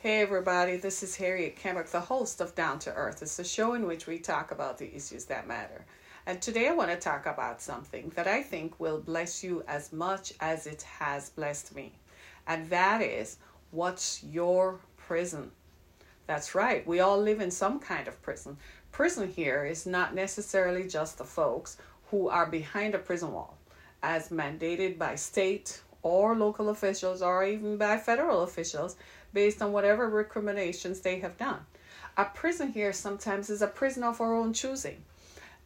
Hey 0.00 0.20
everybody, 0.20 0.76
this 0.76 1.02
is 1.02 1.16
Harriet 1.16 1.56
Kemrick, 1.56 1.90
the 1.90 1.98
host 1.98 2.40
of 2.40 2.54
Down 2.54 2.78
to 2.78 2.94
Earth. 2.94 3.20
It's 3.20 3.40
a 3.40 3.44
show 3.44 3.74
in 3.74 3.84
which 3.84 4.06
we 4.06 4.20
talk 4.20 4.52
about 4.52 4.78
the 4.78 4.94
issues 4.94 5.24
that 5.24 5.48
matter. 5.48 5.84
And 6.24 6.40
today 6.40 6.68
I 6.68 6.72
want 6.72 6.92
to 6.92 6.96
talk 6.96 7.26
about 7.26 7.60
something 7.60 8.12
that 8.14 8.28
I 8.28 8.40
think 8.40 8.78
will 8.78 9.00
bless 9.00 9.42
you 9.42 9.64
as 9.66 9.92
much 9.92 10.34
as 10.38 10.68
it 10.68 10.82
has 10.82 11.30
blessed 11.30 11.74
me. 11.74 11.94
And 12.46 12.70
that 12.70 13.02
is 13.02 13.38
what's 13.72 14.22
your 14.22 14.78
prison? 14.96 15.50
That's 16.28 16.54
right, 16.54 16.86
we 16.86 17.00
all 17.00 17.20
live 17.20 17.40
in 17.40 17.50
some 17.50 17.80
kind 17.80 18.06
of 18.06 18.22
prison. 18.22 18.56
Prison 18.92 19.28
here 19.28 19.64
is 19.64 19.84
not 19.84 20.14
necessarily 20.14 20.86
just 20.86 21.18
the 21.18 21.24
folks 21.24 21.76
who 22.12 22.28
are 22.28 22.46
behind 22.46 22.94
a 22.94 22.98
prison 22.98 23.32
wall, 23.32 23.58
as 24.04 24.28
mandated 24.28 24.96
by 24.96 25.16
state 25.16 25.82
or 26.02 26.36
local 26.36 26.68
officials 26.68 27.20
or 27.20 27.44
even 27.44 27.76
by 27.76 27.96
federal 27.96 28.42
officials 28.42 28.96
based 29.32 29.62
on 29.62 29.72
whatever 29.72 30.08
recriminations 30.08 31.00
they 31.00 31.20
have 31.20 31.36
done. 31.36 31.60
A 32.16 32.24
prison 32.24 32.72
here 32.72 32.92
sometimes 32.92 33.50
is 33.50 33.62
a 33.62 33.66
prison 33.66 34.02
of 34.02 34.20
our 34.20 34.34
own 34.34 34.52
choosing. 34.52 35.04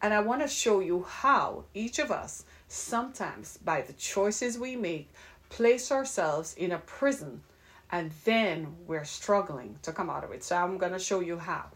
And 0.00 0.12
I 0.12 0.20
want 0.20 0.42
to 0.42 0.48
show 0.48 0.80
you 0.80 1.04
how 1.08 1.64
each 1.74 1.98
of 1.98 2.10
us, 2.10 2.44
sometimes 2.68 3.56
by 3.58 3.82
the 3.82 3.92
choices 3.92 4.58
we 4.58 4.76
make, 4.76 5.12
place 5.48 5.92
ourselves 5.92 6.54
in 6.54 6.72
a 6.72 6.78
prison 6.78 7.42
and 7.92 8.10
then 8.24 8.74
we're 8.86 9.04
struggling 9.04 9.78
to 9.82 9.92
come 9.92 10.08
out 10.08 10.24
of 10.24 10.32
it. 10.32 10.42
So 10.42 10.56
I'm 10.56 10.78
going 10.78 10.92
to 10.92 10.98
show 10.98 11.20
you 11.20 11.38
how. 11.38 11.66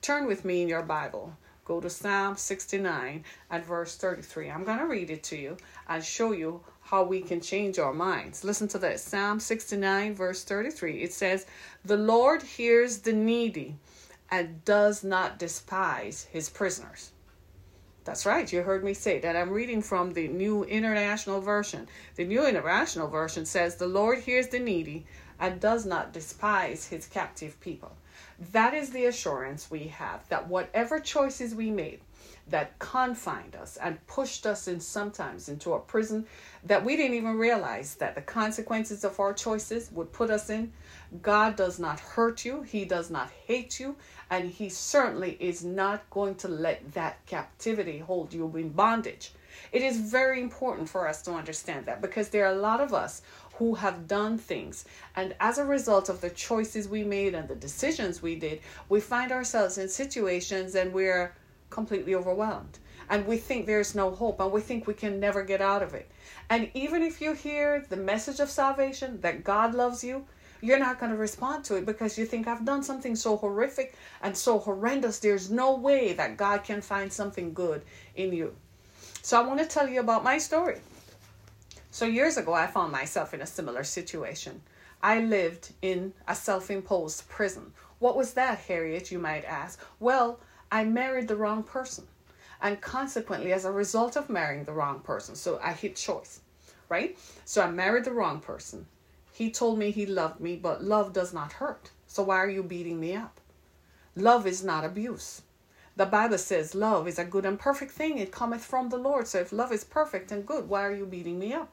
Turn 0.00 0.26
with 0.26 0.44
me 0.44 0.62
in 0.62 0.68
your 0.68 0.82
Bible. 0.82 1.36
Go 1.66 1.80
to 1.80 1.90
Psalm 1.90 2.36
69 2.36 3.24
at 3.50 3.66
verse 3.66 3.96
33. 3.96 4.50
I'm 4.50 4.62
going 4.62 4.78
to 4.78 4.86
read 4.86 5.10
it 5.10 5.24
to 5.24 5.36
you 5.36 5.56
and 5.88 6.04
show 6.04 6.30
you 6.30 6.62
how 6.80 7.02
we 7.02 7.20
can 7.20 7.40
change 7.40 7.80
our 7.80 7.92
minds. 7.92 8.44
Listen 8.44 8.68
to 8.68 8.78
this 8.78 9.02
Psalm 9.02 9.40
69, 9.40 10.14
verse 10.14 10.44
33. 10.44 11.02
It 11.02 11.12
says, 11.12 11.44
The 11.84 11.96
Lord 11.96 12.42
hears 12.42 12.98
the 12.98 13.12
needy 13.12 13.74
and 14.30 14.64
does 14.64 15.02
not 15.02 15.40
despise 15.40 16.28
his 16.30 16.48
prisoners. 16.48 17.10
That's 18.04 18.24
right, 18.24 18.52
you 18.52 18.62
heard 18.62 18.84
me 18.84 18.94
say 18.94 19.18
that. 19.18 19.34
I'm 19.34 19.50
reading 19.50 19.82
from 19.82 20.12
the 20.12 20.28
New 20.28 20.62
International 20.62 21.40
Version. 21.40 21.88
The 22.14 22.24
New 22.24 22.46
International 22.46 23.08
Version 23.08 23.44
says, 23.44 23.74
The 23.74 23.88
Lord 23.88 24.20
hears 24.20 24.46
the 24.46 24.60
needy 24.60 25.04
and 25.40 25.60
does 25.60 25.84
not 25.84 26.12
despise 26.12 26.86
his 26.86 27.08
captive 27.08 27.58
people. 27.58 27.96
That 28.52 28.74
is 28.74 28.90
the 28.90 29.06
assurance 29.06 29.70
we 29.70 29.84
have 29.88 30.28
that 30.28 30.48
whatever 30.48 31.00
choices 31.00 31.54
we 31.54 31.70
made, 31.70 32.00
that 32.48 32.78
confined 32.78 33.56
us 33.56 33.76
and 33.78 34.04
pushed 34.06 34.46
us 34.46 34.68
in 34.68 34.78
sometimes 34.78 35.48
into 35.48 35.72
a 35.72 35.80
prison 35.80 36.26
that 36.64 36.84
we 36.84 36.96
didn't 36.96 37.16
even 37.16 37.38
realize 37.38 37.94
that 37.96 38.14
the 38.14 38.20
consequences 38.20 39.04
of 39.04 39.18
our 39.18 39.32
choices 39.32 39.90
would 39.92 40.12
put 40.12 40.30
us 40.30 40.50
in. 40.50 40.72
God 41.22 41.56
does 41.56 41.78
not 41.78 41.98
hurt 41.98 42.44
you, 42.44 42.62
He 42.62 42.84
does 42.84 43.10
not 43.10 43.30
hate 43.46 43.80
you, 43.80 43.96
and 44.30 44.50
He 44.50 44.68
certainly 44.68 45.36
is 45.40 45.64
not 45.64 46.08
going 46.10 46.34
to 46.36 46.48
let 46.48 46.92
that 46.92 47.24
captivity 47.26 47.98
hold 47.98 48.32
you 48.32 48.54
in 48.56 48.68
bondage. 48.68 49.32
It 49.72 49.82
is 49.82 49.98
very 49.98 50.40
important 50.40 50.88
for 50.88 51.08
us 51.08 51.22
to 51.22 51.32
understand 51.32 51.86
that 51.86 52.02
because 52.02 52.28
there 52.28 52.46
are 52.46 52.52
a 52.52 52.58
lot 52.58 52.80
of 52.80 52.92
us 52.92 53.22
who 53.58 53.74
have 53.74 54.06
done 54.06 54.38
things. 54.38 54.84
And 55.14 55.34
as 55.40 55.58
a 55.58 55.64
result 55.64 56.08
of 56.08 56.20
the 56.20 56.30
choices 56.30 56.88
we 56.88 57.04
made 57.04 57.34
and 57.34 57.48
the 57.48 57.54
decisions 57.54 58.22
we 58.22 58.36
did, 58.36 58.60
we 58.88 59.00
find 59.00 59.32
ourselves 59.32 59.78
in 59.78 59.88
situations 59.88 60.74
and 60.74 60.92
we're 60.92 61.34
completely 61.70 62.14
overwhelmed. 62.14 62.78
And 63.08 63.26
we 63.26 63.36
think 63.36 63.66
there's 63.66 63.94
no 63.94 64.10
hope 64.10 64.40
and 64.40 64.52
we 64.52 64.60
think 64.60 64.86
we 64.86 64.94
can 64.94 65.20
never 65.20 65.42
get 65.42 65.60
out 65.60 65.82
of 65.82 65.94
it. 65.94 66.10
And 66.50 66.70
even 66.74 67.02
if 67.02 67.20
you 67.20 67.32
hear 67.32 67.86
the 67.88 67.96
message 67.96 68.40
of 68.40 68.50
salvation 68.50 69.20
that 69.20 69.44
God 69.44 69.74
loves 69.74 70.04
you, 70.04 70.26
you're 70.60 70.78
not 70.78 70.98
going 70.98 71.12
to 71.12 71.18
respond 71.18 71.64
to 71.64 71.76
it 71.76 71.86
because 71.86 72.18
you 72.18 72.26
think 72.26 72.48
I've 72.48 72.64
done 72.64 72.82
something 72.82 73.14
so 73.14 73.36
horrific 73.36 73.94
and 74.22 74.36
so 74.36 74.58
horrendous. 74.58 75.18
There's 75.18 75.50
no 75.50 75.76
way 75.76 76.12
that 76.14 76.36
God 76.36 76.64
can 76.64 76.80
find 76.80 77.12
something 77.12 77.52
good 77.52 77.82
in 78.16 78.32
you. 78.32 78.54
So 79.22 79.40
I 79.40 79.46
want 79.46 79.60
to 79.60 79.66
tell 79.66 79.88
you 79.88 80.00
about 80.00 80.24
my 80.24 80.38
story. 80.38 80.78
So 81.96 82.04
years 82.04 82.36
ago, 82.36 82.52
I 82.52 82.66
found 82.66 82.92
myself 82.92 83.32
in 83.32 83.40
a 83.40 83.46
similar 83.46 83.82
situation. 83.82 84.60
I 85.02 85.20
lived 85.20 85.72
in 85.80 86.12
a 86.28 86.34
self 86.34 86.70
imposed 86.70 87.26
prison. 87.30 87.72
What 88.00 88.18
was 88.18 88.34
that, 88.34 88.58
Harriet, 88.58 89.10
you 89.10 89.18
might 89.18 89.46
ask? 89.46 89.80
Well, 89.98 90.38
I 90.70 90.84
married 90.84 91.26
the 91.26 91.36
wrong 91.36 91.62
person. 91.62 92.06
And 92.60 92.82
consequently, 92.82 93.54
as 93.54 93.64
a 93.64 93.72
result 93.72 94.14
of 94.14 94.28
marrying 94.28 94.64
the 94.64 94.74
wrong 94.74 95.00
person, 95.00 95.34
so 95.34 95.58
I 95.62 95.72
hit 95.72 95.96
choice, 95.96 96.40
right? 96.90 97.16
So 97.46 97.62
I 97.62 97.70
married 97.70 98.04
the 98.04 98.12
wrong 98.12 98.40
person. 98.40 98.84
He 99.32 99.50
told 99.50 99.78
me 99.78 99.90
he 99.90 100.04
loved 100.04 100.38
me, 100.38 100.54
but 100.54 100.84
love 100.84 101.14
does 101.14 101.32
not 101.32 101.52
hurt. 101.52 101.92
So 102.06 102.24
why 102.24 102.36
are 102.36 102.50
you 102.50 102.62
beating 102.62 103.00
me 103.00 103.16
up? 103.16 103.40
Love 104.14 104.46
is 104.46 104.62
not 104.62 104.84
abuse. 104.84 105.40
The 105.96 106.04
Bible 106.04 106.36
says 106.36 106.74
love 106.74 107.08
is 107.08 107.18
a 107.18 107.24
good 107.24 107.46
and 107.46 107.58
perfect 107.58 107.92
thing. 107.92 108.18
It 108.18 108.32
cometh 108.32 108.62
from 108.62 108.90
the 108.90 108.98
Lord. 108.98 109.26
So 109.26 109.38
if 109.38 109.50
love 109.50 109.72
is 109.72 109.82
perfect 109.82 110.30
and 110.30 110.44
good, 110.44 110.68
why 110.68 110.84
are 110.84 110.94
you 110.94 111.06
beating 111.06 111.38
me 111.38 111.54
up? 111.54 111.70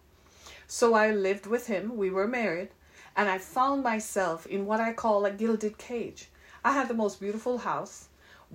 So 0.76 0.96
I 0.96 1.12
lived 1.12 1.46
with 1.46 1.68
him. 1.68 1.98
We 1.98 2.10
were 2.10 2.28
married. 2.28 2.70
And 3.16 3.30
I 3.30 3.38
found 3.38 3.84
myself 3.84 4.48
in 4.48 4.66
what 4.66 4.80
I 4.80 4.92
call 4.92 5.24
a 5.24 5.30
gilded 5.30 5.78
cage. 5.78 6.30
I 6.66 6.72
had 6.72 6.88
the 6.88 6.96
most 6.96 7.20
beautiful 7.20 7.60
house 7.60 8.08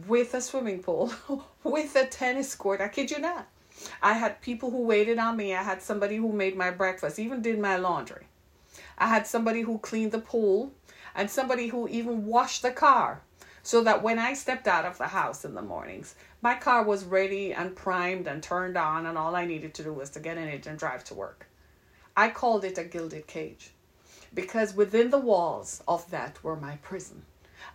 with 0.09 0.35
a 0.35 0.41
swimming 0.41 0.83
pool, 0.83 1.13
with 1.63 1.95
a 1.95 2.09
tennis 2.09 2.57
court. 2.57 2.81
I 2.81 2.89
kid 2.89 3.13
you 3.13 3.21
not. 3.21 3.47
I 4.03 4.15
had 4.15 4.41
people 4.41 4.73
who 4.73 4.83
waited 4.83 5.21
on 5.21 5.37
me. 5.37 5.55
I 5.55 5.63
had 5.63 5.81
somebody 5.81 6.17
who 6.17 6.33
made 6.33 6.57
my 6.57 6.73
breakfast, 6.73 7.21
even 7.21 7.41
did 7.41 7.61
my 7.61 7.77
laundry. 7.77 8.27
I 8.99 9.07
had 9.07 9.29
somebody 9.29 9.61
who 9.61 9.79
cleaned 9.79 10.11
the 10.11 10.19
pool 10.19 10.73
and 11.15 11.31
somebody 11.31 11.69
who 11.69 11.87
even 11.87 12.27
washed 12.27 12.63
the 12.63 12.73
car 12.73 13.23
so 13.63 13.85
that 13.85 14.03
when 14.03 14.19
I 14.19 14.35
stepped 14.35 14.67
out 14.67 14.85
of 14.85 14.99
the 14.99 15.07
house 15.07 15.45
in 15.45 15.55
the 15.55 15.63
mornings, 15.63 16.17
my 16.43 16.57
car 16.57 16.83
was 16.83 17.05
ready 17.05 17.55
and 17.55 17.77
primed 17.77 18.27
and 18.27 18.43
turned 18.43 18.77
on, 18.77 19.07
and 19.07 19.17
all 19.17 19.37
I 19.37 19.45
needed 19.45 19.73
to 19.75 19.85
do 19.85 19.93
was 19.93 20.11
to 20.11 20.21
get 20.21 20.37
in 20.37 20.49
it 20.49 20.67
and 20.67 20.77
drive 20.77 21.05
to 21.05 21.15
work. 21.15 21.48
I 22.19 22.31
called 22.31 22.65
it 22.65 22.79
a 22.79 22.83
gilded 22.83 23.29
cage 23.29 23.71
because 24.35 24.75
within 24.75 25.11
the 25.11 25.21
walls 25.21 25.85
of 25.87 26.11
that 26.11 26.43
were 26.43 26.57
my 26.57 26.75
prison. 26.79 27.23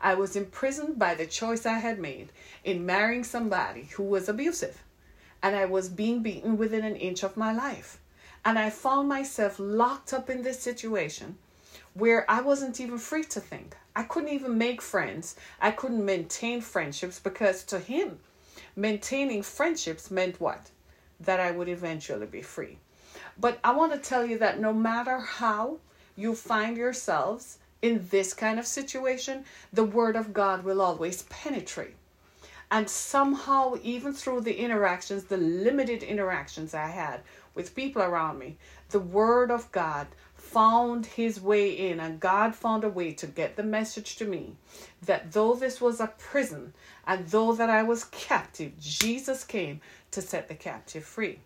I 0.01 0.15
was 0.15 0.35
imprisoned 0.35 0.99
by 0.99 1.15
the 1.15 1.25
choice 1.25 1.65
I 1.65 1.79
had 1.79 1.97
made 1.97 2.33
in 2.61 2.85
marrying 2.85 3.23
somebody 3.23 3.83
who 3.93 4.03
was 4.03 4.27
abusive. 4.27 4.83
And 5.41 5.55
I 5.55 5.63
was 5.63 5.87
being 5.87 6.21
beaten 6.21 6.57
within 6.57 6.83
an 6.83 6.97
inch 6.97 7.23
of 7.23 7.37
my 7.37 7.53
life. 7.53 8.01
And 8.43 8.59
I 8.59 8.69
found 8.69 9.07
myself 9.07 9.55
locked 9.59 10.11
up 10.11 10.29
in 10.29 10.43
this 10.43 10.59
situation 10.59 11.37
where 11.93 12.29
I 12.29 12.41
wasn't 12.41 12.81
even 12.81 12.97
free 12.97 13.23
to 13.23 13.39
think. 13.39 13.77
I 13.95 14.03
couldn't 14.03 14.33
even 14.33 14.57
make 14.57 14.81
friends. 14.81 15.37
I 15.61 15.71
couldn't 15.71 16.03
maintain 16.03 16.59
friendships 16.59 17.17
because 17.17 17.63
to 17.63 17.79
him, 17.79 18.19
maintaining 18.75 19.41
friendships 19.41 20.11
meant 20.11 20.41
what? 20.41 20.69
That 21.21 21.39
I 21.39 21.51
would 21.51 21.69
eventually 21.69 22.25
be 22.25 22.41
free. 22.41 22.79
But 23.37 23.59
I 23.63 23.71
want 23.71 23.93
to 23.93 23.97
tell 23.97 24.25
you 24.25 24.37
that 24.39 24.59
no 24.59 24.73
matter 24.73 25.17
how 25.19 25.79
you 26.15 26.35
find 26.35 26.77
yourselves 26.77 27.57
in 27.81 28.07
this 28.11 28.33
kind 28.33 28.59
of 28.59 28.67
situation, 28.67 29.45
the 29.71 29.83
Word 29.83 30.15
of 30.15 30.33
God 30.33 30.63
will 30.63 30.81
always 30.81 31.23
penetrate. 31.23 31.95
And 32.71 32.89
somehow, 32.89 33.75
even 33.83 34.13
through 34.13 34.41
the 34.41 34.57
interactions, 34.57 35.25
the 35.25 35.37
limited 35.37 36.01
interactions 36.01 36.73
I 36.73 36.87
had 36.87 37.21
with 37.53 37.75
people 37.75 38.01
around 38.01 38.39
me, 38.39 38.57
the 38.89 38.99
Word 38.99 39.51
of 39.51 39.71
God 39.71 40.07
found 40.33 41.05
his 41.05 41.41
way 41.41 41.71
in, 41.71 41.99
and 41.99 42.19
God 42.19 42.55
found 42.55 42.83
a 42.83 42.89
way 42.89 43.11
to 43.13 43.27
get 43.27 43.55
the 43.55 43.63
message 43.63 44.15
to 44.17 44.25
me 44.25 44.55
that 45.01 45.31
though 45.31 45.55
this 45.55 45.81
was 45.81 45.99
a 45.99 46.13
prison 46.17 46.73
and 47.05 47.27
though 47.27 47.53
that 47.53 47.69
I 47.69 47.83
was 47.83 48.05
captive, 48.05 48.79
Jesus 48.79 49.43
came 49.43 49.81
to 50.11 50.21
set 50.21 50.47
the 50.47 50.55
captive 50.55 51.03
free. 51.03 51.39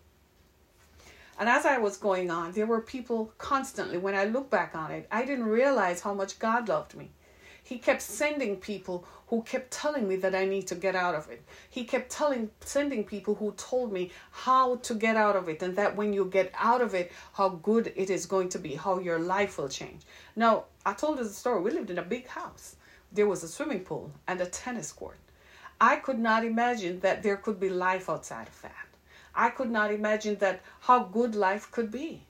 And 1.38 1.48
as 1.48 1.64
I 1.64 1.78
was 1.78 1.96
going 1.96 2.30
on, 2.30 2.52
there 2.52 2.66
were 2.66 2.80
people 2.80 3.32
constantly, 3.38 3.96
when 3.96 4.16
I 4.16 4.24
look 4.24 4.50
back 4.50 4.74
on 4.74 4.90
it, 4.90 5.06
I 5.10 5.24
didn't 5.24 5.46
realize 5.46 6.00
how 6.00 6.12
much 6.12 6.40
God 6.40 6.68
loved 6.68 6.96
me. 6.96 7.10
He 7.62 7.78
kept 7.78 8.02
sending 8.02 8.56
people 8.56 9.06
who 9.28 9.42
kept 9.42 9.70
telling 9.70 10.08
me 10.08 10.16
that 10.16 10.34
I 10.34 10.46
need 10.46 10.66
to 10.68 10.74
get 10.74 10.96
out 10.96 11.14
of 11.14 11.28
it. 11.30 11.42
He 11.68 11.84
kept 11.84 12.10
telling 12.10 12.50
sending 12.60 13.04
people 13.04 13.34
who 13.34 13.52
told 13.52 13.92
me 13.92 14.10
how 14.30 14.76
to 14.76 14.94
get 14.94 15.16
out 15.16 15.36
of 15.36 15.48
it 15.48 15.62
and 15.62 15.76
that 15.76 15.94
when 15.94 16.14
you 16.14 16.24
get 16.24 16.50
out 16.58 16.80
of 16.80 16.94
it 16.94 17.12
how 17.34 17.50
good 17.50 17.92
it 17.94 18.08
is 18.08 18.24
going 18.24 18.48
to 18.48 18.58
be, 18.58 18.74
how 18.74 18.98
your 18.98 19.18
life 19.18 19.58
will 19.58 19.68
change. 19.68 20.02
Now, 20.34 20.64
I 20.86 20.94
told 20.94 21.18
us 21.18 21.30
a 21.30 21.34
story. 21.34 21.60
We 21.60 21.70
lived 21.70 21.90
in 21.90 21.98
a 21.98 22.02
big 22.02 22.26
house. 22.26 22.76
There 23.12 23.28
was 23.28 23.44
a 23.44 23.48
swimming 23.48 23.80
pool 23.80 24.10
and 24.26 24.40
a 24.40 24.46
tennis 24.46 24.90
court. 24.90 25.18
I 25.80 25.96
could 25.96 26.18
not 26.18 26.44
imagine 26.44 27.00
that 27.00 27.22
there 27.22 27.36
could 27.36 27.60
be 27.60 27.68
life 27.68 28.08
outside 28.08 28.48
of 28.48 28.62
that. 28.62 28.87
I 29.38 29.50
could 29.50 29.70
not 29.70 29.92
imagine 29.92 30.34
that 30.40 30.60
how 30.80 31.04
good 31.04 31.36
life 31.36 31.70
could 31.70 31.92
be. 31.92 32.22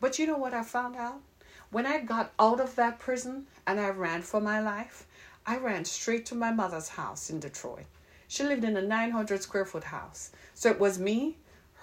But 0.00 0.18
you 0.18 0.26
know 0.26 0.36
what 0.36 0.52
I 0.52 0.62
found 0.62 0.96
out? 0.96 1.22
When 1.70 1.86
I 1.86 2.00
got 2.00 2.32
out 2.38 2.60
of 2.60 2.76
that 2.76 2.98
prison 2.98 3.46
and 3.66 3.80
I 3.80 3.88
ran 3.88 4.20
for 4.20 4.38
my 4.38 4.60
life, 4.60 5.06
I 5.46 5.56
ran 5.56 5.86
straight 5.86 6.26
to 6.26 6.34
my 6.34 6.52
mother's 6.52 6.90
house 6.90 7.30
in 7.30 7.40
Detroit. 7.40 7.86
She 8.28 8.44
lived 8.44 8.64
in 8.64 8.76
a 8.76 8.82
900 8.82 9.42
square 9.42 9.64
foot 9.64 9.84
house. 9.84 10.30
So 10.52 10.70
it 10.70 10.78
was 10.78 10.98
me, 10.98 11.38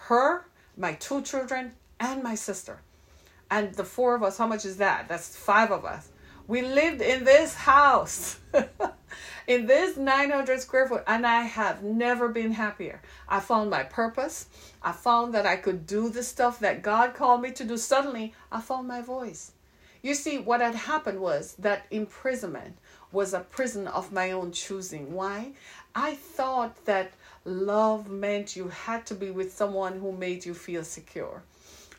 her, 0.08 0.46
my 0.78 0.94
two 0.94 1.24
children, 1.24 1.74
and 2.00 2.22
my 2.22 2.36
sister. 2.36 2.82
And 3.50 3.74
the 3.74 3.84
four 3.84 4.14
of 4.14 4.22
us, 4.22 4.38
how 4.38 4.46
much 4.46 4.66
is 4.66 4.78
that? 4.78 5.08
That's 5.08 5.36
five 5.36 5.72
of 5.72 5.84
us. 5.84 6.10
We 6.48 6.62
lived 6.62 7.02
in 7.02 7.24
this 7.24 7.56
house, 7.56 8.40
in 9.48 9.66
this 9.66 9.98
900 9.98 10.62
square 10.62 10.88
foot, 10.88 11.04
and 11.08 11.26
I 11.26 11.42
have 11.42 11.84
never 11.84 12.28
been 12.28 12.52
happier. 12.52 13.02
I 13.28 13.40
found 13.40 13.70
my 13.70 13.84
purpose. 13.84 14.48
I 14.82 14.92
found 14.92 15.34
that 15.34 15.46
I 15.46 15.56
could 15.56 15.86
do 15.86 16.10
the 16.10 16.24
stuff 16.24 16.60
that 16.60 16.82
God 16.82 17.14
called 17.14 17.42
me 17.42 17.52
to 17.52 17.64
do. 17.64 17.78
Suddenly, 17.78 18.34
I 18.52 18.62
found 18.62 18.88
my 18.88 19.02
voice. 19.02 19.52
You 20.02 20.16
see, 20.16 20.38
what 20.38 20.62
had 20.62 20.76
happened 20.76 21.20
was 21.20 21.56
that 21.60 21.86
imprisonment 21.92 22.78
was 23.12 23.34
a 23.34 23.40
prison 23.40 23.88
of 23.88 24.14
my 24.14 24.32
own 24.32 24.52
choosing. 24.52 25.14
Why? 25.14 25.54
I 25.96 26.16
thought 26.16 26.86
that 26.86 27.12
love 27.44 28.10
meant 28.10 28.56
you 28.56 28.70
had 28.70 29.06
to 29.08 29.16
be 29.16 29.32
with 29.32 29.54
someone 29.54 30.00
who 30.00 30.12
made 30.12 30.46
you 30.46 30.54
feel 30.54 30.84
secure. 30.84 31.44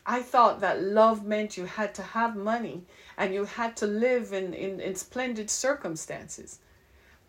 I 0.06 0.22
thought 0.22 0.60
that 0.60 0.82
love 0.82 1.26
meant 1.26 1.56
you 1.56 1.66
had 1.66 1.94
to 1.96 2.02
have 2.02 2.34
money 2.36 2.84
and 3.18 3.34
you 3.34 3.44
had 3.44 3.76
to 3.78 3.86
live 3.86 4.32
in, 4.32 4.54
in, 4.54 4.80
in 4.80 4.94
splendid 4.96 5.50
circumstances. 5.50 6.58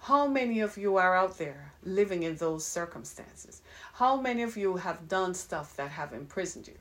How 0.06 0.26
many 0.26 0.62
of 0.62 0.80
you 0.80 0.98
are 0.98 1.16
out 1.16 1.38
there 1.38 1.74
living 1.84 2.24
in 2.24 2.36
those 2.38 2.66
circumstances? 2.66 3.62
How 3.94 4.20
many 4.20 4.42
of 4.42 4.58
you 4.58 4.78
have 4.78 5.08
done 5.08 5.36
stuff 5.36 5.76
that 5.76 5.92
have 5.92 6.12
imprisoned 6.12 6.68
you? 6.68 6.74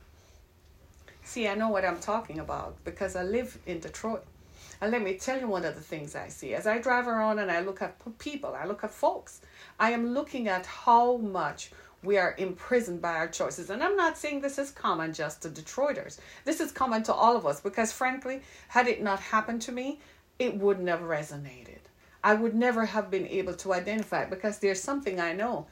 See, 1.23 1.47
I 1.47 1.55
know 1.55 1.69
what 1.69 1.85
I'm 1.85 2.01
talking 2.01 2.39
about 2.39 2.83
because 2.83 3.17
I 3.17 3.23
live 3.25 3.59
in 3.67 3.79
Detroit. 3.79 4.25
And 4.81 4.91
let 4.91 5.03
me 5.03 5.19
tell 5.19 5.39
you 5.39 5.49
one 5.49 5.67
of 5.67 5.75
the 5.75 5.83
things 5.83 6.17
I 6.17 6.29
see. 6.29 6.55
As 6.55 6.67
I 6.67 6.79
drive 6.79 7.09
around 7.09 7.41
and 7.41 7.51
I 7.51 7.61
look 7.61 7.83
at 7.83 7.99
people, 8.19 8.55
I 8.55 8.65
look 8.65 8.85
at 8.85 8.91
folks, 8.91 9.43
I 9.79 9.91
am 9.91 10.15
looking 10.15 10.49
at 10.49 10.65
how 10.65 11.19
much 11.19 11.73
we 12.03 12.17
are 12.17 12.35
imprisoned 12.39 13.03
by 13.03 13.13
our 13.17 13.29
choices. 13.29 13.69
And 13.69 13.83
I'm 13.83 13.97
not 13.97 14.17
saying 14.17 14.41
this 14.41 14.59
is 14.59 14.71
common 14.71 15.13
just 15.13 15.43
to 15.43 15.51
Detroiters. 15.51 16.21
This 16.47 16.59
is 16.59 16.73
common 16.73 17.03
to 17.03 17.13
all 17.13 17.37
of 17.37 17.45
us 17.45 17.61
because, 17.61 17.93
frankly, 17.93 18.41
had 18.69 18.89
it 18.89 19.03
not 19.03 19.21
happened 19.21 19.61
to 19.63 19.73
me, 19.73 20.01
it 20.39 20.57
wouldn't 20.57 20.89
have 20.89 21.01
resonated. 21.01 21.80
I 22.23 22.35
would 22.35 22.55
never 22.55 22.85
have 22.85 23.11
been 23.11 23.27
able 23.27 23.55
to 23.55 23.73
identify 23.73 24.27
because 24.27 24.59
there's 24.59 24.83
something 24.83 25.21
I 25.21 25.33
know. 25.33 25.67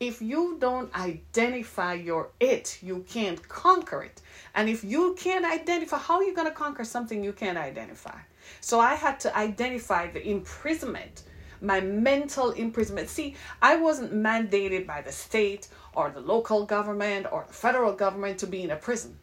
If 0.00 0.20
you 0.20 0.56
don't 0.58 0.94
identify 0.94 1.94
your 1.94 2.30
it, 2.40 2.78
you 2.82 3.04
can't 3.08 3.46
conquer 3.48 4.02
it. 4.02 4.20
And 4.54 4.68
if 4.68 4.84
you 4.84 5.14
can't 5.18 5.44
identify, 5.44 5.98
how 5.98 6.16
are 6.16 6.24
you 6.24 6.34
going 6.34 6.48
to 6.48 6.54
conquer 6.54 6.84
something 6.84 7.24
you 7.24 7.32
can't 7.32 7.56
identify? 7.56 8.18
So 8.60 8.80
I 8.80 8.94
had 8.94 9.18
to 9.20 9.34
identify 9.36 10.10
the 10.10 10.26
imprisonment, 10.28 11.22
my 11.62 11.80
mental 11.80 12.50
imprisonment. 12.50 13.08
See, 13.08 13.36
I 13.62 13.76
wasn't 13.76 14.12
mandated 14.12 14.86
by 14.86 15.00
the 15.00 15.12
state 15.12 15.68
or 15.94 16.10
the 16.10 16.20
local 16.20 16.66
government 16.66 17.26
or 17.30 17.44
the 17.46 17.54
federal 17.54 17.92
government 17.92 18.38
to 18.40 18.46
be 18.46 18.62
in 18.62 18.72
a 18.72 18.76
prison. 18.76 19.18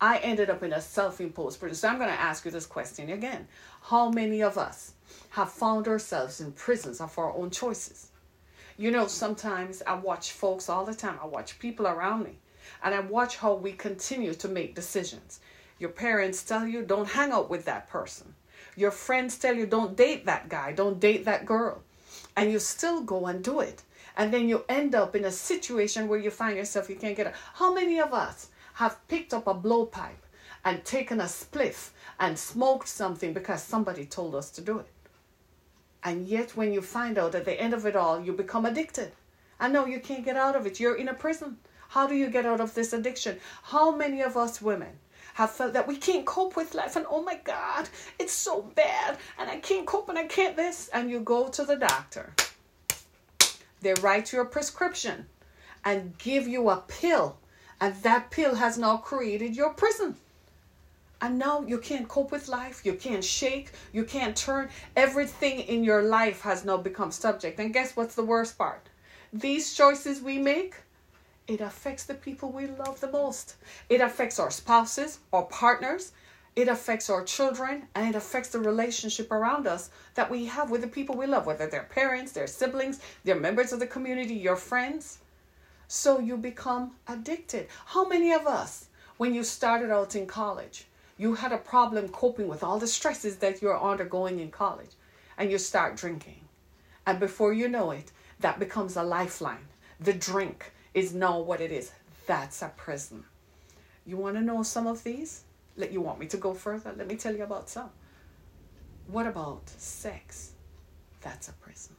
I 0.00 0.18
ended 0.18 0.50
up 0.50 0.62
in 0.62 0.72
a 0.72 0.80
self 0.80 1.20
imposed 1.20 1.60
prison. 1.60 1.76
So 1.76 1.88
I'm 1.88 1.98
going 1.98 2.08
to 2.08 2.20
ask 2.20 2.44
you 2.44 2.50
this 2.50 2.66
question 2.66 3.10
again. 3.10 3.46
How 3.82 4.10
many 4.10 4.42
of 4.42 4.56
us 4.58 4.94
have 5.30 5.52
found 5.52 5.88
ourselves 5.88 6.40
in 6.40 6.52
prisons 6.52 7.00
of 7.00 7.18
our 7.18 7.32
own 7.32 7.50
choices? 7.50 8.08
You 8.76 8.90
know, 8.90 9.06
sometimes 9.06 9.82
I 9.86 9.94
watch 9.94 10.32
folks 10.32 10.68
all 10.68 10.84
the 10.84 10.94
time, 10.94 11.18
I 11.22 11.26
watch 11.26 11.58
people 11.58 11.86
around 11.86 12.24
me, 12.24 12.38
and 12.82 12.94
I 12.94 13.00
watch 13.00 13.36
how 13.36 13.54
we 13.54 13.72
continue 13.72 14.34
to 14.34 14.48
make 14.48 14.74
decisions. 14.74 15.40
Your 15.78 15.90
parents 15.90 16.42
tell 16.42 16.66
you, 16.66 16.82
don't 16.82 17.08
hang 17.08 17.32
out 17.32 17.50
with 17.50 17.64
that 17.66 17.88
person. 17.88 18.34
Your 18.76 18.90
friends 18.90 19.38
tell 19.38 19.54
you, 19.54 19.66
don't 19.66 19.96
date 19.96 20.24
that 20.26 20.48
guy, 20.48 20.72
don't 20.72 21.00
date 21.00 21.24
that 21.26 21.44
girl. 21.44 21.82
And 22.36 22.50
you 22.50 22.58
still 22.58 23.02
go 23.02 23.26
and 23.26 23.44
do 23.44 23.60
it. 23.60 23.82
And 24.16 24.32
then 24.32 24.48
you 24.48 24.64
end 24.68 24.94
up 24.94 25.14
in 25.16 25.24
a 25.24 25.30
situation 25.30 26.08
where 26.08 26.18
you 26.18 26.30
find 26.30 26.56
yourself 26.56 26.88
you 26.88 26.96
can't 26.96 27.16
get 27.16 27.26
out. 27.26 27.34
How 27.54 27.72
many 27.74 28.00
of 28.00 28.14
us 28.14 28.48
have 28.74 29.06
picked 29.08 29.34
up 29.34 29.46
a 29.46 29.54
blowpipe 29.54 30.24
and 30.64 30.84
taken 30.84 31.20
a 31.20 31.24
spliff 31.24 31.90
and 32.18 32.38
smoked 32.38 32.88
something 32.88 33.32
because 33.32 33.62
somebody 33.62 34.06
told 34.06 34.34
us 34.34 34.50
to 34.50 34.60
do 34.60 34.78
it? 34.78 34.86
And 36.04 36.26
yet, 36.26 36.56
when 36.56 36.72
you 36.72 36.82
find 36.82 37.18
out 37.18 37.34
at 37.34 37.44
the 37.44 37.60
end 37.60 37.74
of 37.74 37.86
it 37.86 37.96
all, 37.96 38.20
you 38.20 38.32
become 38.32 38.66
addicted. 38.66 39.12
And 39.60 39.72
no, 39.72 39.86
you 39.86 40.00
can't 40.00 40.24
get 40.24 40.36
out 40.36 40.56
of 40.56 40.66
it. 40.66 40.80
You're 40.80 40.96
in 40.96 41.08
a 41.08 41.14
prison. 41.14 41.58
How 41.90 42.06
do 42.06 42.14
you 42.14 42.28
get 42.30 42.46
out 42.46 42.60
of 42.60 42.74
this 42.74 42.92
addiction? 42.92 43.38
How 43.62 43.94
many 43.94 44.22
of 44.22 44.36
us 44.36 44.62
women 44.62 44.98
have 45.34 45.50
felt 45.50 45.74
that 45.74 45.86
we 45.86 45.96
can't 45.96 46.26
cope 46.26 46.56
with 46.56 46.74
life 46.74 46.96
and 46.96 47.06
oh 47.08 47.22
my 47.22 47.38
God, 47.44 47.88
it's 48.18 48.32
so 48.32 48.62
bad 48.62 49.18
and 49.38 49.48
I 49.48 49.58
can't 49.58 49.86
cope 49.86 50.08
and 50.08 50.18
I 50.18 50.24
can't 50.24 50.56
this? 50.56 50.88
And 50.88 51.10
you 51.10 51.20
go 51.20 51.48
to 51.48 51.64
the 51.64 51.76
doctor. 51.76 52.34
They 53.82 53.94
write 53.94 54.32
you 54.32 54.40
a 54.40 54.44
prescription 54.44 55.26
and 55.84 56.16
give 56.18 56.46
you 56.46 56.70
a 56.70 56.76
pill, 56.86 57.36
and 57.80 57.94
that 58.02 58.30
pill 58.30 58.54
has 58.54 58.78
now 58.78 58.96
created 58.96 59.56
your 59.56 59.74
prison. 59.74 60.16
And 61.22 61.38
now 61.38 61.62
you 61.62 61.78
can't 61.78 62.08
cope 62.08 62.32
with 62.32 62.48
life. 62.48 62.84
You 62.84 62.94
can't 62.94 63.24
shake. 63.24 63.70
You 63.92 64.04
can't 64.04 64.36
turn. 64.36 64.68
Everything 64.96 65.60
in 65.60 65.84
your 65.84 66.02
life 66.02 66.40
has 66.42 66.64
now 66.64 66.76
become 66.76 67.12
subject. 67.12 67.60
And 67.60 67.72
guess 67.72 67.96
what's 67.96 68.16
the 68.16 68.24
worst 68.24 68.58
part? 68.58 68.88
These 69.32 69.74
choices 69.74 70.20
we 70.20 70.36
make 70.38 70.74
it 71.48 71.60
affects 71.60 72.04
the 72.04 72.14
people 72.14 72.50
we 72.50 72.66
love 72.66 73.00
the 73.00 73.10
most. 73.10 73.56
It 73.88 74.00
affects 74.00 74.38
our 74.38 74.50
spouses, 74.50 75.18
our 75.32 75.44
partners, 75.44 76.12
it 76.54 76.68
affects 76.68 77.10
our 77.10 77.24
children, 77.24 77.88
and 77.94 78.08
it 78.08 78.16
affects 78.16 78.50
the 78.50 78.60
relationship 78.60 79.32
around 79.32 79.66
us 79.66 79.90
that 80.14 80.30
we 80.30 80.46
have 80.46 80.70
with 80.70 80.82
the 80.82 80.88
people 80.88 81.16
we 81.16 81.26
love, 81.26 81.46
whether 81.46 81.66
they're 81.66 81.84
parents, 81.84 82.32
their 82.32 82.46
siblings, 82.46 83.00
they're 83.24 83.40
members 83.40 83.72
of 83.72 83.80
the 83.80 83.86
community, 83.86 84.34
your 84.34 84.56
friends. 84.56 85.18
So 85.88 86.18
you 86.18 86.36
become 86.36 86.92
addicted. 87.08 87.68
How 87.86 88.06
many 88.06 88.32
of 88.32 88.46
us, 88.46 88.88
when 89.16 89.34
you 89.34 89.44
started 89.44 89.90
out 89.90 90.14
in 90.14 90.26
college, 90.26 90.86
you 91.22 91.34
had 91.34 91.52
a 91.52 91.68
problem 91.72 92.08
coping 92.08 92.48
with 92.48 92.64
all 92.64 92.80
the 92.80 92.86
stresses 92.88 93.36
that 93.36 93.62
you're 93.62 93.80
undergoing 93.80 94.40
in 94.40 94.50
college, 94.50 94.94
and 95.38 95.52
you 95.52 95.56
start 95.56 95.94
drinking. 95.94 96.40
And 97.06 97.20
before 97.20 97.52
you 97.52 97.68
know 97.68 97.92
it, 97.92 98.10
that 98.40 98.58
becomes 98.58 98.96
a 98.96 99.04
lifeline. 99.04 99.68
The 100.00 100.14
drink, 100.14 100.72
is 100.94 101.14
now 101.14 101.38
what 101.38 101.60
it 101.60 101.70
is. 101.70 101.92
That's 102.26 102.60
a 102.60 102.72
prison. 102.76 103.22
You 104.04 104.16
want 104.16 104.34
to 104.34 104.42
know 104.42 104.64
some 104.64 104.88
of 104.88 105.04
these? 105.04 105.44
Let 105.76 105.92
you 105.92 106.00
want 106.00 106.18
me 106.18 106.26
to 106.26 106.36
go 106.36 106.54
further? 106.54 106.92
Let 106.96 107.06
me 107.06 107.14
tell 107.14 107.36
you 107.36 107.44
about 107.44 107.70
some. 107.70 107.90
What 109.06 109.28
about 109.28 109.68
sex? 109.68 110.54
That's 111.20 111.48
a 111.48 111.52
prison. 111.52 111.94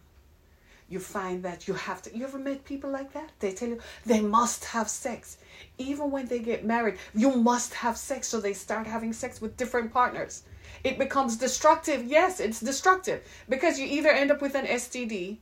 You 0.93 0.99
find 0.99 1.41
that 1.41 1.67
you 1.67 1.73
have 1.73 2.03
to. 2.03 2.15
You 2.15 2.23
ever 2.23 2.37
met 2.37 2.65
people 2.65 2.91
like 2.91 3.13
that? 3.13 3.31
They 3.39 3.51
tell 3.51 3.69
you 3.69 3.79
they 4.05 4.21
must 4.21 4.63
have 4.65 4.87
sex. 4.87 5.37
Even 5.79 6.11
when 6.11 6.27
they 6.27 6.37
get 6.37 6.63
married, 6.63 6.99
you 7.15 7.31
must 7.31 7.73
have 7.73 7.97
sex. 7.97 8.27
So 8.27 8.39
they 8.39 8.53
start 8.53 8.85
having 8.85 9.11
sex 9.11 9.41
with 9.41 9.57
different 9.57 9.91
partners. 9.91 10.43
It 10.83 10.99
becomes 10.99 11.35
destructive. 11.35 12.03
Yes, 12.03 12.39
it's 12.39 12.59
destructive 12.59 13.23
because 13.49 13.79
you 13.79 13.87
either 13.87 14.11
end 14.11 14.29
up 14.29 14.39
with 14.39 14.53
an 14.53 14.67
STD 14.67 15.39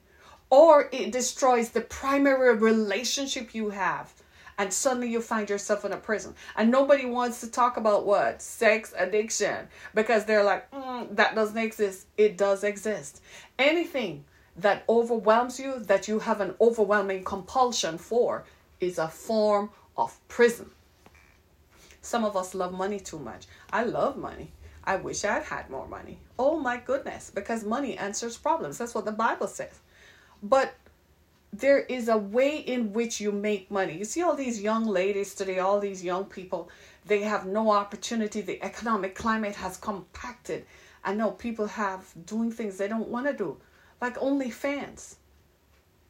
or 0.50 0.88
it 0.94 1.12
destroys 1.12 1.72
the 1.72 1.82
primary 1.82 2.56
relationship 2.56 3.54
you 3.54 3.72
have 3.72 4.14
and 4.58 4.72
suddenly 4.72 5.10
you 5.10 5.22
find 5.22 5.50
yourself 5.50 5.84
in 5.84 5.92
a 5.92 5.98
prison 5.98 6.36
and 6.56 6.70
nobody 6.70 7.06
wants 7.06 7.42
to 7.42 7.50
talk 7.50 7.78
about 7.78 8.06
what 8.06 8.42
sex 8.42 8.94
addiction 8.98 9.68
because 9.96 10.26
they're 10.26 10.44
like 10.44 10.70
mm, 10.72 11.16
that 11.16 11.34
doesn't 11.36 11.58
exist 11.58 12.06
it 12.18 12.38
does 12.38 12.64
exist 12.64 13.22
anything 13.58 14.24
that 14.62 14.84
overwhelms 14.88 15.60
you 15.60 15.80
that 15.80 16.08
you 16.08 16.20
have 16.20 16.42
an 16.42 16.56
overwhelming 16.62 17.24
compulsion 17.24 17.98
for 17.98 18.46
is 18.80 18.98
a 18.98 19.08
form 19.08 19.70
of 19.98 20.18
prison. 20.28 20.70
Some 22.02 22.24
of 22.24 22.36
us 22.36 22.56
love 22.56 22.74
money 22.74 23.00
too 23.00 23.20
much. 23.20 23.46
I 23.72 23.84
love 23.84 24.18
money. 24.18 24.52
I 24.84 24.96
wish 24.96 25.24
i'd 25.24 25.44
had 25.44 25.70
more 25.70 25.88
money. 25.88 26.18
Oh 26.40 26.60
my 26.60 26.78
goodness 26.78 27.32
because 27.34 27.64
money 27.64 27.98
answers 27.98 28.38
problems. 28.38 28.78
That's 28.78 28.96
what 28.96 29.06
the 29.06 29.12
bible 29.12 29.48
says. 29.48 29.80
But 30.42 30.74
there 31.54 31.80
is 31.80 32.08
a 32.08 32.18
way 32.18 32.58
in 32.58 32.94
which 32.94 33.20
you 33.20 33.32
make 33.32 33.70
money. 33.70 33.98
You 33.98 34.06
see 34.06 34.22
all 34.22 34.36
these 34.36 34.62
young 34.62 34.86
ladies 34.86 35.36
today, 35.36 35.60
all 35.60 35.80
these 35.80 36.04
young 36.04 36.26
people, 36.26 36.70
they 37.06 37.22
have 37.22 37.46
no 37.46 37.72
opportunity. 37.72 38.42
The 38.42 38.64
economic 38.64 39.16
climate 39.16 39.56
has 39.56 39.78
compacted. 39.78 40.66
I 41.04 41.14
know 41.14 41.32
people 41.32 41.68
have 41.68 42.06
doing 42.26 42.52
things 42.52 42.78
they 42.78 42.88
don't 42.88 43.10
want 43.10 43.28
to 43.28 43.34
do, 43.34 43.58
like 44.02 44.18
OnlyFans. 44.18 45.16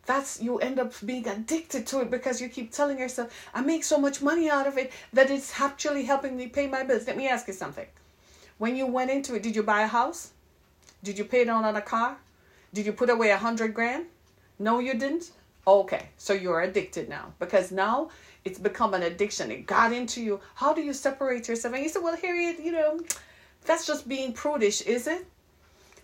That's 0.05 0.41
you 0.41 0.57
end 0.57 0.79
up 0.79 0.93
being 1.05 1.27
addicted 1.27 1.85
to 1.87 2.01
it 2.01 2.09
because 2.09 2.41
you 2.41 2.49
keep 2.49 2.71
telling 2.71 2.97
yourself, 2.97 3.31
I 3.53 3.61
make 3.61 3.83
so 3.83 3.99
much 3.99 4.21
money 4.21 4.49
out 4.49 4.65
of 4.65 4.77
it 4.77 4.91
that 5.13 5.29
it's 5.29 5.59
actually 5.61 6.05
helping 6.05 6.35
me 6.35 6.47
pay 6.47 6.67
my 6.67 6.83
bills. 6.83 7.05
Let 7.05 7.17
me 7.17 7.27
ask 7.27 7.47
you 7.47 7.53
something. 7.53 7.85
When 8.57 8.75
you 8.75 8.87
went 8.87 9.11
into 9.11 9.35
it, 9.35 9.43
did 9.43 9.55
you 9.55 9.63
buy 9.63 9.81
a 9.81 9.87
house? 9.87 10.31
Did 11.03 11.17
you 11.17 11.25
pay 11.25 11.45
down 11.45 11.65
on 11.65 11.75
a 11.75 11.81
car? 11.81 12.17
Did 12.73 12.85
you 12.85 12.93
put 12.93 13.09
away 13.09 13.31
a 13.31 13.37
hundred 13.37 13.73
grand? 13.73 14.05
No, 14.57 14.79
you 14.79 14.93
didn't? 14.93 15.31
Okay, 15.67 16.09
so 16.17 16.33
you're 16.33 16.61
addicted 16.61 17.07
now 17.09 17.33
because 17.39 17.71
now 17.71 18.09
it's 18.43 18.59
become 18.59 18.93
an 18.93 19.03
addiction. 19.03 19.51
It 19.51 19.67
got 19.67 19.93
into 19.93 20.21
you. 20.21 20.39
How 20.55 20.73
do 20.73 20.81
you 20.81 20.93
separate 20.93 21.47
yourself? 21.47 21.73
And 21.75 21.83
you 21.83 21.89
said, 21.89 22.01
Well, 22.01 22.17
Harriet, 22.17 22.59
you 22.59 22.71
know, 22.71 22.99
that's 23.65 23.85
just 23.85 24.07
being 24.07 24.33
prudish, 24.33 24.81
is 24.81 25.07
it? 25.07 25.25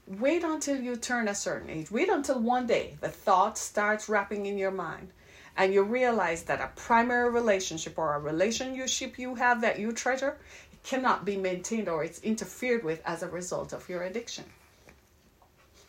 Wait 0.08 0.42
until 0.42 0.82
you 0.82 0.96
turn 0.96 1.28
a 1.28 1.36
certain 1.36 1.70
age. 1.70 1.92
Wait 1.92 2.08
until 2.08 2.40
one 2.40 2.66
day 2.66 2.98
the 3.02 3.10
thought 3.10 3.58
starts 3.58 4.08
wrapping 4.08 4.46
in 4.46 4.58
your 4.58 4.72
mind 4.72 5.10
and 5.58 5.74
you 5.74 5.84
realize 5.84 6.44
that 6.44 6.62
a 6.62 6.72
primary 6.76 7.30
relationship 7.30 7.98
or 7.98 8.14
a 8.14 8.20
relationship 8.20 9.20
you 9.20 9.36
have 9.36 9.60
that 9.60 9.80
you 9.80 9.92
treasure 9.92 10.38
cannot 10.84 11.26
be 11.26 11.36
maintained 11.36 11.90
or 11.90 12.06
it's 12.06 12.20
interfered 12.20 12.86
with 12.86 13.02
as 13.06 13.22
a 13.22 13.28
result 13.28 13.74
of 13.74 13.90
your 13.90 14.04
addiction. 14.04 14.46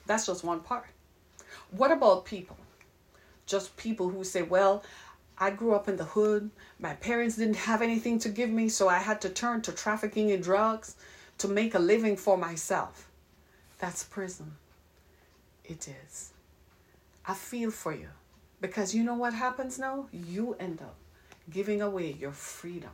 That's 0.07 0.27
just 0.27 0.43
one 0.43 0.61
part. 0.61 0.87
What 1.71 1.93
about 1.93 2.25
people? 2.25 2.57
Just 3.47 3.77
people 3.77 4.09
who 4.09 4.25
say, 4.25 4.43
well, 4.43 4.83
I 5.39 5.51
grew 5.51 5.75
up 5.75 5.89
in 5.89 5.97
the 5.97 6.05
hood. 6.05 6.51
My 6.81 6.95
parents 6.95 7.37
didn't 7.37 7.57
have 7.57 7.83
anything 7.83 8.19
to 8.21 8.29
give 8.29 8.51
me, 8.51 8.69
so 8.69 8.89
I 8.89 8.99
had 8.99 9.21
to 9.21 9.29
turn 9.29 9.63
to 9.63 9.73
trafficking 9.73 10.31
in 10.31 10.41
drugs 10.41 10.97
to 11.39 11.47
make 11.47 11.77
a 11.77 11.79
living 11.79 12.17
for 12.17 12.37
myself. 12.37 13.08
That's 13.79 14.05
prison. 14.05 14.57
It 15.65 15.89
is. 15.89 16.33
I 17.27 17.35
feel 17.35 17.71
for 17.71 17.93
you 17.93 18.09
because 18.61 18.95
you 18.95 19.05
know 19.05 19.15
what 19.15 19.35
happens 19.35 19.79
now? 19.79 20.09
You 20.13 20.57
end 20.59 20.81
up 20.81 20.97
giving 21.51 21.81
away 21.81 22.13
your 22.13 22.33
freedom. 22.33 22.91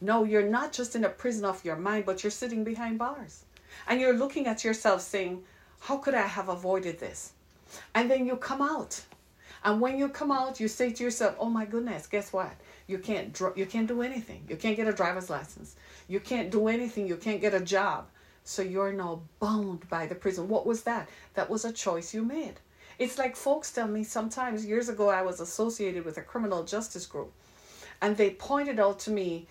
No, 0.00 0.24
you're 0.24 0.48
not 0.48 0.72
just 0.72 0.96
in 0.96 1.04
a 1.04 1.08
prison 1.08 1.44
of 1.44 1.64
your 1.64 1.76
mind, 1.76 2.06
but 2.06 2.22
you're 2.22 2.30
sitting 2.30 2.64
behind 2.64 2.98
bars. 2.98 3.44
And 3.86 4.00
you're 4.00 4.16
looking 4.16 4.46
at 4.46 4.64
yourself 4.64 5.00
saying, 5.00 5.42
How 5.80 5.98
could 5.98 6.14
I 6.14 6.26
have 6.26 6.48
avoided 6.48 6.98
this? 6.98 7.32
And 7.94 8.10
then 8.10 8.26
you 8.26 8.36
come 8.36 8.62
out. 8.62 9.02
And 9.64 9.80
when 9.80 9.98
you 9.98 10.08
come 10.08 10.30
out, 10.30 10.60
you 10.60 10.68
say 10.68 10.92
to 10.92 11.02
yourself, 11.02 11.36
"Oh 11.38 11.48
my 11.48 11.64
goodness, 11.64 12.06
guess 12.06 12.34
what? 12.34 12.52
You 12.86 12.98
can't 12.98 13.32
dr- 13.32 13.56
you 13.56 13.64
can't 13.64 13.88
do 13.88 14.02
anything. 14.02 14.44
You 14.46 14.56
can't 14.56 14.76
get 14.76 14.86
a 14.86 14.92
driver's 14.92 15.30
license. 15.30 15.74
You 16.06 16.20
can't 16.20 16.50
do 16.50 16.68
anything. 16.68 17.06
You 17.06 17.16
can't 17.16 17.40
get 17.40 17.54
a 17.54 17.60
job. 17.60 18.06
So 18.44 18.60
you're 18.60 18.92
now 18.92 19.22
bound 19.40 19.88
by 19.88 20.06
the 20.06 20.14
prison. 20.14 20.48
What 20.48 20.66
was 20.66 20.82
that? 20.82 21.08
That 21.32 21.48
was 21.48 21.64
a 21.64 21.72
choice 21.72 22.12
you 22.12 22.22
made. 22.22 22.60
It's 22.98 23.18
like 23.18 23.34
folks 23.34 23.72
tell 23.72 23.88
me 23.88 24.04
sometimes 24.04 24.64
years 24.66 24.88
ago 24.88 25.08
I 25.08 25.22
was 25.22 25.40
associated 25.40 26.04
with 26.04 26.18
a 26.18 26.22
criminal 26.22 26.62
justice 26.62 27.06
group 27.06 27.32
and 28.00 28.16
they 28.16 28.30
pointed 28.30 28.78
out 28.78 28.98
to 29.00 29.10
me 29.10 29.48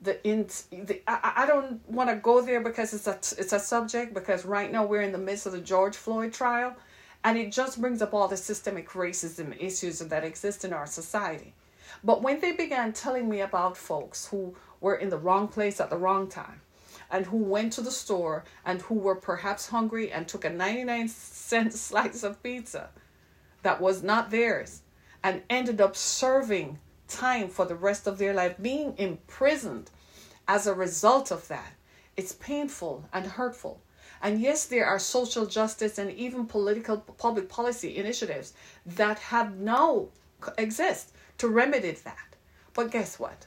the 0.00 0.26
in 0.26 0.48
the 0.70 1.00
I, 1.06 1.44
I 1.44 1.46
don't 1.46 1.86
want 1.88 2.10
to 2.10 2.16
go 2.16 2.40
there 2.40 2.60
because 2.60 2.92
it's 2.92 3.06
a 3.06 3.18
it's 3.40 3.52
a 3.52 3.60
subject 3.60 4.14
because 4.14 4.44
right 4.44 4.72
now 4.72 4.84
we're 4.84 5.02
in 5.02 5.12
the 5.12 5.18
midst 5.18 5.46
of 5.46 5.52
the 5.52 5.60
George 5.60 5.96
Floyd 5.96 6.32
trial 6.32 6.74
and 7.22 7.38
it 7.38 7.52
just 7.52 7.80
brings 7.80 8.02
up 8.02 8.14
all 8.14 8.28
the 8.28 8.36
systemic 8.36 8.88
racism 8.90 9.54
issues 9.60 9.98
that 9.98 10.24
exist 10.24 10.64
in 10.64 10.72
our 10.72 10.86
society. 10.86 11.54
But 12.02 12.22
when 12.22 12.40
they 12.40 12.52
began 12.52 12.92
telling 12.92 13.28
me 13.28 13.40
about 13.40 13.76
folks 13.76 14.26
who 14.26 14.54
were 14.80 14.96
in 14.96 15.10
the 15.10 15.18
wrong 15.18 15.48
place 15.48 15.80
at 15.80 15.90
the 15.90 15.96
wrong 15.96 16.28
time 16.28 16.60
and 17.10 17.26
who 17.26 17.36
went 17.36 17.72
to 17.74 17.80
the 17.80 17.90
store 17.90 18.44
and 18.64 18.82
who 18.82 18.94
were 18.94 19.14
perhaps 19.14 19.68
hungry 19.68 20.10
and 20.10 20.26
took 20.26 20.44
a 20.44 20.50
99 20.50 21.08
cent 21.08 21.72
slice 21.86 22.22
of 22.22 22.42
pizza 22.42 22.90
that 23.62 23.80
was 23.80 24.02
not 24.02 24.30
theirs 24.30 24.82
and 25.22 25.42
ended 25.50 25.80
up 25.80 25.96
serving 25.96 26.78
time 27.08 27.48
for 27.48 27.64
the 27.64 27.74
rest 27.74 28.06
of 28.06 28.18
their 28.18 28.34
life, 28.34 28.56
being 28.60 28.94
imprisoned 28.98 29.90
as 30.48 30.66
a 30.66 30.74
result 30.74 31.30
of 31.30 31.48
that. 31.48 31.72
It's 32.16 32.32
painful 32.32 33.08
and 33.12 33.26
hurtful. 33.26 33.80
And 34.22 34.40
yes, 34.40 34.64
there 34.64 34.86
are 34.86 34.98
social 34.98 35.46
justice 35.46 35.98
and 35.98 36.10
even 36.12 36.46
political 36.46 36.98
public 36.98 37.48
policy 37.48 37.96
initiatives 37.96 38.54
that 38.86 39.18
have 39.18 39.56
now 39.58 40.08
exist 40.56 41.12
to 41.38 41.48
remedy 41.48 41.92
that. 41.92 42.36
But 42.72 42.90
guess 42.90 43.18
what? 43.18 43.46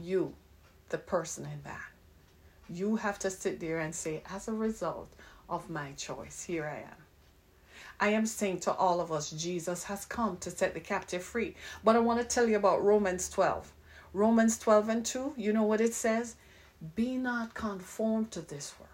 You, 0.00 0.34
the 0.88 0.98
person 0.98 1.44
in 1.44 1.60
that, 1.64 1.91
you 2.70 2.96
have 2.96 3.18
to 3.20 3.30
sit 3.30 3.60
there 3.60 3.80
and 3.80 3.94
say, 3.94 4.22
as 4.30 4.48
a 4.48 4.52
result 4.52 5.12
of 5.48 5.70
my 5.70 5.92
choice, 5.92 6.42
here 6.44 6.64
I 6.66 6.78
am. 6.78 7.02
I 8.00 8.08
am 8.08 8.26
saying 8.26 8.60
to 8.60 8.72
all 8.72 9.00
of 9.00 9.12
us, 9.12 9.30
Jesus 9.30 9.84
has 9.84 10.04
come 10.04 10.36
to 10.38 10.50
set 10.50 10.74
the 10.74 10.80
captive 10.80 11.22
free. 11.22 11.54
But 11.84 11.96
I 11.96 12.00
want 12.00 12.20
to 12.20 12.26
tell 12.26 12.48
you 12.48 12.56
about 12.56 12.84
Romans 12.84 13.28
12. 13.28 13.72
Romans 14.12 14.58
12 14.58 14.88
and 14.88 15.06
2, 15.06 15.34
you 15.36 15.52
know 15.52 15.62
what 15.62 15.80
it 15.80 15.94
says? 15.94 16.36
Be 16.96 17.16
not 17.16 17.54
conformed 17.54 18.30
to 18.32 18.40
this 18.40 18.74
world, 18.78 18.90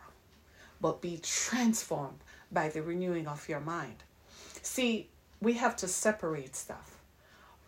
but 0.81 1.01
be 1.01 1.19
transformed 1.23 2.19
by 2.53 2.69
the 2.69 2.83
renewing 2.83 3.27
of 3.27 3.49
your 3.49 3.61
mind. 3.61 4.05
See, 4.63 5.09
we 5.41 5.55
have 5.55 5.77
to 5.77 5.89
separate 5.89 6.55
stuff. 6.55 6.99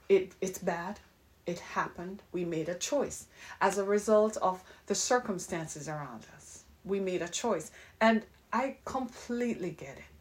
It, 0.09 0.33
it's 0.41 0.59
bad. 0.59 1.01
It 1.51 1.59
happened. 1.59 2.23
We 2.31 2.45
made 2.45 2.69
a 2.69 2.77
choice 2.77 3.27
as 3.61 3.77
a 3.77 3.83
result 3.83 4.37
of 4.37 4.63
the 4.87 4.95
circumstances 4.95 5.89
around 5.89 6.25
us. 6.37 6.63
We 6.85 7.01
made 7.01 7.23
a 7.23 7.29
choice. 7.29 7.73
And 8.01 8.23
I 8.53 8.77
completely 8.85 9.73
get 9.73 9.97
it. 9.99 10.13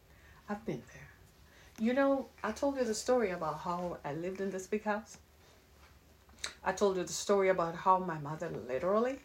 I've 0.48 0.66
been 0.66 0.82
there. 0.92 1.10
You 1.78 1.94
know, 1.94 2.26
I 2.42 2.50
told 2.50 2.78
you 2.78 2.84
the 2.84 2.94
story 2.94 3.30
about 3.30 3.60
how 3.60 3.98
I 4.04 4.12
lived 4.14 4.40
in 4.40 4.50
this 4.50 4.66
big 4.66 4.82
house. 4.82 5.18
I 6.64 6.72
told 6.72 6.96
you 6.96 7.04
the 7.04 7.12
story 7.12 7.48
about 7.48 7.76
how 7.76 7.98
my 8.00 8.18
mother 8.18 8.50
literally 8.66 9.20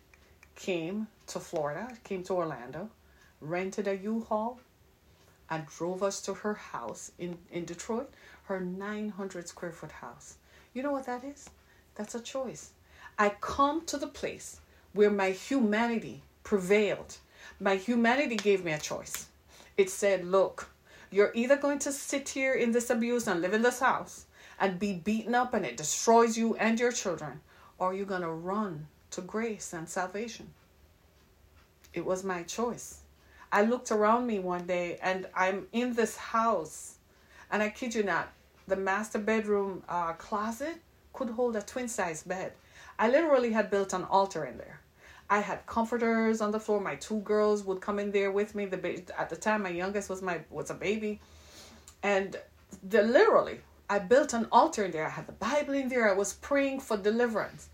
came 0.56 1.08
to 1.26 1.40
Florida, 1.40 1.98
came 2.04 2.22
to 2.26 2.34
Orlando, 2.34 2.92
rented 3.42 3.88
a 3.88 3.98
U-Haul, 3.98 4.60
and 5.50 5.66
drove 5.66 6.04
us 6.04 6.22
to 6.22 6.36
her 6.36 6.54
house 6.54 7.12
in, 7.18 7.40
in 7.52 7.66
Detroit, 7.66 8.12
her 8.44 8.60
900 8.60 9.48
square 9.48 9.72
foot 9.72 9.92
house. 9.92 10.38
You 10.76 10.84
know 10.84 10.92
what 10.92 11.08
that 11.08 11.24
is? 11.24 11.50
That's 11.96 12.16
a 12.16 12.20
choice. 12.20 12.72
I 13.18 13.30
come 13.42 13.86
to 13.86 13.98
the 13.98 14.08
place 14.08 14.60
where 14.94 15.10
my 15.10 15.32
humanity 15.32 16.22
prevailed. 16.44 17.18
My 17.60 17.76
humanity 17.76 18.36
gave 18.36 18.64
me 18.64 18.74
a 18.74 18.80
choice. 18.80 19.28
It 19.78 19.90
said, 19.90 20.26
look, 20.26 20.70
you're 21.10 21.32
either 21.34 21.56
going 21.56 21.80
to 21.80 21.92
sit 21.92 22.30
here 22.30 22.54
in 22.54 22.72
this 22.72 22.90
abuse 22.90 23.28
and 23.28 23.42
live 23.42 23.54
in 23.54 23.62
this 23.62 23.80
house 23.80 24.26
and 24.60 24.80
be 24.80 24.94
beaten 24.94 25.36
up 25.36 25.54
and 25.54 25.66
it 25.66 25.78
destroys 25.78 26.38
you 26.38 26.56
and 26.56 26.80
your 26.80 26.92
children, 26.92 27.42
or 27.78 27.94
you're 27.94 28.06
going 28.06 28.22
to 28.22 28.30
run 28.30 28.88
to 29.12 29.22
grace 29.22 29.74
and 29.74 29.88
salvation. 29.88 30.50
It 31.94 32.06
was 32.06 32.24
my 32.24 32.44
choice. 32.44 33.00
I 33.52 33.62
looked 33.62 33.92
around 33.92 34.28
me 34.28 34.40
one 34.40 34.66
day 34.66 34.98
and 35.02 35.28
I'm 35.36 35.68
in 35.72 35.94
this 35.94 36.18
house, 36.18 36.96
and 37.52 37.64
I 37.64 37.70
kid 37.70 37.96
you 37.96 38.04
not, 38.04 38.32
the 38.68 38.76
master 38.76 39.20
bedroom 39.20 39.84
uh, 39.88 40.14
closet 40.14 40.76
could 41.16 41.30
hold 41.30 41.56
a 41.56 41.62
twin 41.62 41.88
size 41.88 42.24
bed. 42.24 42.54
I 43.00 43.10
literally 43.10 43.52
had 43.52 43.70
built 43.70 43.94
an 43.94 44.04
altar 44.04 44.46
in 44.46 44.58
there. 44.58 44.80
I 45.30 45.40
had 45.40 45.66
comforters 45.66 46.40
on 46.42 46.52
the 46.52 46.60
floor. 46.60 46.80
My 46.80 46.96
two 46.96 47.20
girls 47.22 47.64
would 47.64 47.82
come 47.82 47.98
in 47.98 48.12
there 48.12 48.32
with 48.32 48.54
me. 48.54 48.66
The 48.66 48.78
ba- 48.78 49.20
at 49.20 49.30
the 49.30 49.36
time, 49.36 49.64
my 49.64 49.70
youngest 49.70 50.10
was 50.10 50.22
my 50.22 50.42
was 50.52 50.70
a 50.70 50.76
baby, 50.76 51.20
and 52.04 52.38
the 52.84 53.02
literally, 53.02 53.62
I 53.90 54.00
built 54.00 54.34
an 54.34 54.48
altar 54.52 54.86
in 54.86 54.92
there. 54.92 55.06
I 55.06 55.10
had 55.10 55.28
the 55.28 55.34
Bible 55.34 55.74
in 55.74 55.90
there. 55.90 56.10
I 56.10 56.14
was 56.14 56.34
praying 56.34 56.82
for 56.82 56.98
deliverance. 56.98 57.70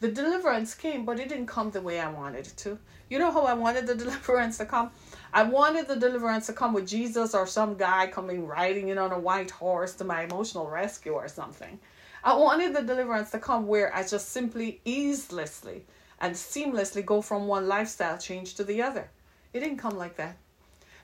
The 0.00 0.10
deliverance 0.10 0.74
came, 0.74 1.04
but 1.04 1.18
it 1.18 1.28
didn't 1.28 1.46
come 1.46 1.70
the 1.70 1.80
way 1.80 1.98
I 1.98 2.10
wanted 2.10 2.46
it 2.46 2.54
to. 2.58 2.78
You 3.08 3.18
know 3.18 3.30
how 3.32 3.42
I 3.42 3.54
wanted 3.54 3.86
the 3.86 3.94
deliverance 4.04 4.58
to 4.58 4.66
come? 4.66 4.90
I 5.32 5.42
wanted 5.42 5.88
the 5.88 5.96
deliverance 5.96 6.46
to 6.46 6.52
come 6.52 6.72
with 6.74 6.86
Jesus 6.86 7.34
or 7.34 7.46
some 7.46 7.76
guy 7.76 8.06
coming 8.06 8.46
riding 8.46 8.88
in 8.88 8.98
on 8.98 9.12
a 9.12 9.18
white 9.18 9.50
horse 9.50 9.94
to 9.94 10.04
my 10.04 10.22
emotional 10.22 10.68
rescue 10.68 11.12
or 11.12 11.26
something. 11.26 11.80
I 12.26 12.34
wanted 12.34 12.74
the 12.74 12.80
deliverance 12.80 13.30
to 13.32 13.38
come 13.38 13.66
where 13.66 13.94
I 13.94 14.02
just 14.02 14.30
simply, 14.30 14.80
easelessly 14.86 15.82
and 16.18 16.34
seamlessly 16.34 17.04
go 17.04 17.20
from 17.20 17.46
one 17.46 17.68
lifestyle 17.68 18.16
change 18.16 18.54
to 18.54 18.64
the 18.64 18.80
other. 18.80 19.10
It 19.52 19.60
didn't 19.60 19.76
come 19.76 19.98
like 19.98 20.16
that. 20.16 20.38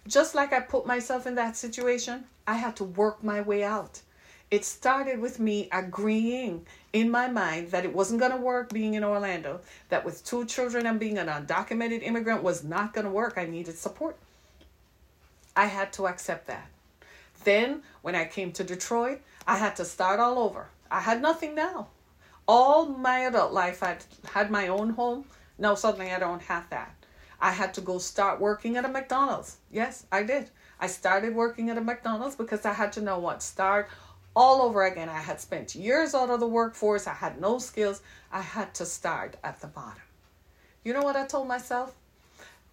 Just 0.09 0.35
like 0.35 0.55
I 0.55 0.61
put 0.61 0.87
myself 0.87 1.27
in 1.27 1.35
that 1.35 1.59
situation, 1.59 2.25
I 2.47 2.55
had 2.55 2.75
to 2.77 2.85
work 2.85 3.23
my 3.23 3.43
way 3.43 3.63
out. 3.63 4.01
It 4.51 4.65
started 4.65 5.21
with 5.21 5.39
me 5.39 5.69
agreeing 5.73 6.67
in 6.95 7.11
my 7.11 7.29
mind 7.29 7.71
that 7.71 7.85
it 7.85 7.95
wasn't 7.95 8.21
going 8.21 8.33
to 8.33 8.39
work 8.39 8.73
being 8.73 8.95
in 8.95 9.05
Orlando, 9.05 9.61
that 9.91 10.07
with 10.07 10.25
two 10.25 10.47
children 10.47 10.87
and 10.87 10.99
being 10.99 11.19
an 11.19 11.29
undocumented 11.29 12.03
immigrant 12.03 12.43
was 12.43 12.65
not 12.65 12.95
going 12.95 13.05
to 13.05 13.11
work. 13.11 13.35
I 13.37 13.45
needed 13.45 13.77
support. 13.77 14.17
I 15.55 15.67
had 15.67 15.93
to 15.93 16.09
accept 16.09 16.47
that. 16.47 16.71
Then, 17.45 17.83
when 18.01 18.15
I 18.15 18.25
came 18.25 18.53
to 18.53 18.65
Detroit, 18.65 19.21
I 19.47 19.59
had 19.59 19.77
to 19.77 19.85
start 19.85 20.19
all 20.19 20.39
over. 20.39 20.69
I 20.91 21.01
had 21.01 21.23
nothing 21.23 21.55
now 21.55 21.89
all 22.51 22.87
my 22.87 23.21
adult 23.21 23.53
life 23.53 23.81
I'd 23.81 24.05
had 24.33 24.51
my 24.51 24.67
own 24.67 24.91
home. 24.91 25.25
Now 25.57 25.77
suddenly 25.77 26.11
I 26.11 26.19
don't 26.19 26.43
have 26.43 26.69
that. 26.71 26.93
I 27.41 27.53
had 27.53 27.73
to 27.75 27.81
go 27.81 27.99
start 27.99 28.41
working 28.41 28.77
at 28.77 28.85
a 28.85 28.89
McDonald's. 28.89 29.59
Yes, 29.71 30.05
I 30.11 30.25
did. 30.25 30.51
I 30.81 30.89
started 30.89 31.33
working 31.33 31.71
at 31.71 31.79
a 31.79 31.81
McDonald's 31.81 32.35
because 32.35 32.67
I 32.67 32.73
had 32.73 32.93
to 32.95 33.03
know 33.03 33.21
what 33.21 33.41
start 33.41 33.89
all 34.35 34.63
over 34.63 34.83
again. 34.83 35.09
I 35.09 35.21
had 35.21 35.41
spent 35.41 35.77
years 35.77 36.13
out 36.13 36.29
of 36.29 36.41
the 36.41 36.49
workforce. 36.49 37.07
I 37.07 37.15
had 37.15 37.41
no 37.41 37.61
skills. 37.61 38.03
I 38.33 38.41
had 38.41 38.75
to 38.75 38.85
start 38.85 39.37
at 39.45 39.61
the 39.61 39.69
bottom. 39.69 40.03
You 40.83 40.93
know 40.93 41.03
what 41.03 41.15
I 41.15 41.27
told 41.27 41.47
myself? 41.47 41.95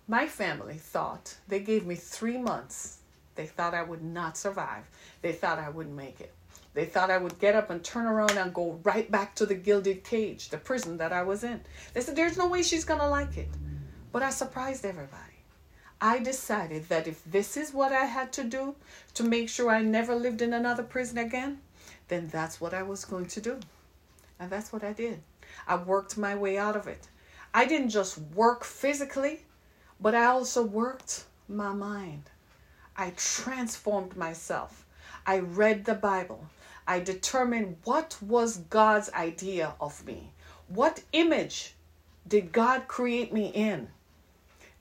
My 0.07 0.27
family 0.27 0.75
thought 0.75 1.36
they 1.47 1.59
gave 1.59 1.86
me 1.86 1.93
three 1.93 2.39
months. 2.39 2.97
They 3.36 3.45
thought 3.45 3.75
I 3.75 3.83
would 3.83 4.01
not 4.03 4.38
survive. 4.38 4.86
They 5.21 5.33
thought 5.33 5.59
I 5.59 5.69
wouldn't 5.69 5.95
make 5.95 6.19
it. 6.19 6.33
They 6.77 6.86
thought 6.86 7.10
I 7.10 7.17
would 7.17 7.39
get 7.39 7.55
up 7.55 7.72
and 7.72 7.84
turn 7.84 8.05
around 8.05 8.38
and 8.38 8.53
go 8.53 8.79
right 8.84 9.10
back 9.10 9.34
to 9.38 9.48
the 9.48 9.55
gilded 9.55 10.03
cage, 10.03 10.50
the 10.50 10.60
prison 10.60 10.98
that 10.98 11.12
I 11.12 11.24
was 11.24 11.43
in. 11.43 11.62
They 11.91 12.01
said, 12.01 12.15
There's 12.15 12.38
no 12.38 12.48
way 12.48 12.62
she's 12.62 12.86
going 12.86 13.00
to 13.00 13.10
like 13.10 13.36
it. 13.36 13.50
But 14.12 14.22
I 14.22 14.29
surprised 14.29 14.86
everybody. 14.86 15.41
I 16.00 16.19
decided 16.19 16.88
that 16.89 17.07
if 17.07 17.24
this 17.25 17.57
is 17.57 17.74
what 17.74 17.91
I 17.91 18.05
had 18.05 18.31
to 18.34 18.43
do 18.43 18.75
to 19.15 19.24
make 19.24 19.50
sure 19.50 19.72
I 19.72 19.81
never 19.81 20.13
lived 20.13 20.43
in 20.43 20.53
another 20.53 20.84
prison 20.84 21.17
again, 21.17 21.62
then 22.10 22.27
that's 22.27 22.62
what 22.62 22.75
I 22.75 22.84
was 22.84 23.05
going 23.05 23.25
to 23.25 23.41
do. 23.41 23.60
And 24.39 24.51
that's 24.51 24.72
what 24.72 24.84
I 24.84 24.93
did. 24.93 25.24
I 25.67 25.77
worked 25.77 26.15
my 26.15 26.36
way 26.36 26.60
out 26.60 26.75
of 26.75 26.88
it. 26.88 27.07
I 27.55 27.65
didn't 27.65 27.89
just 27.89 28.19
work 28.36 28.63
physically, 28.63 29.41
but 30.00 30.13
I 30.13 30.25
also 30.25 30.62
worked 30.62 31.24
my 31.48 31.74
mind. 31.74 32.29
I 32.96 33.13
transformed 33.15 34.15
myself. 34.15 34.86
I 35.25 35.39
read 35.39 35.86
the 35.86 35.96
Bible. 35.96 36.46
I 36.88 37.01
determined 37.01 37.75
what 37.84 38.17
was 38.22 38.58
God's 38.58 39.12
idea 39.12 39.74
of 39.82 40.06
me. 40.06 40.32
What 40.70 41.03
image 41.12 41.75
did 42.27 42.51
God 42.51 42.88
create 42.88 43.34
me 43.34 43.48
in? 43.48 43.89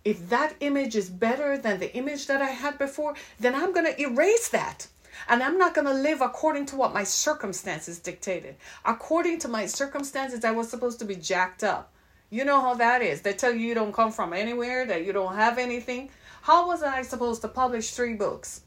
If 0.04 0.28
that 0.30 0.54
image 0.60 0.94
is 0.94 1.10
better 1.10 1.58
than 1.58 1.80
the 1.80 1.92
image 1.96 2.28
that 2.28 2.40
I 2.40 2.50
had 2.50 2.78
before, 2.78 3.16
then 3.40 3.56
I'm 3.56 3.72
going 3.72 3.86
to 3.86 4.00
erase 4.00 4.48
that. 4.50 4.86
And 5.28 5.42
I'm 5.42 5.58
not 5.58 5.75
going 5.75 5.86
to 5.86 5.92
live 5.92 6.20
according 6.20 6.66
to 6.66 6.76
what 6.76 6.94
my 6.94 7.02
circumstances 7.02 7.98
dictated. 7.98 8.54
According 8.84 9.40
to 9.40 9.48
my 9.48 9.66
circumstances, 9.66 10.44
I 10.44 10.52
was 10.52 10.70
supposed 10.70 11.00
to 11.00 11.04
be 11.04 11.16
jacked 11.16 11.64
up. 11.64 11.92
You 12.30 12.44
know 12.44 12.60
how 12.60 12.75
that 12.75 13.02
is. 13.02 13.22
They 13.22 13.32
tell 13.32 13.52
you 13.52 13.60
you 13.66 13.75
don't 13.75 13.92
come 13.92 14.12
from 14.12 14.32
anywhere, 14.32 14.86
that 14.86 15.04
you 15.04 15.12
don't 15.12 15.34
have 15.34 15.58
anything. 15.58 16.10
How 16.42 16.68
was 16.68 16.82
I 16.82 17.02
supposed 17.02 17.42
to 17.42 17.48
publish 17.48 17.90
three 17.90 18.14
books 18.14 18.60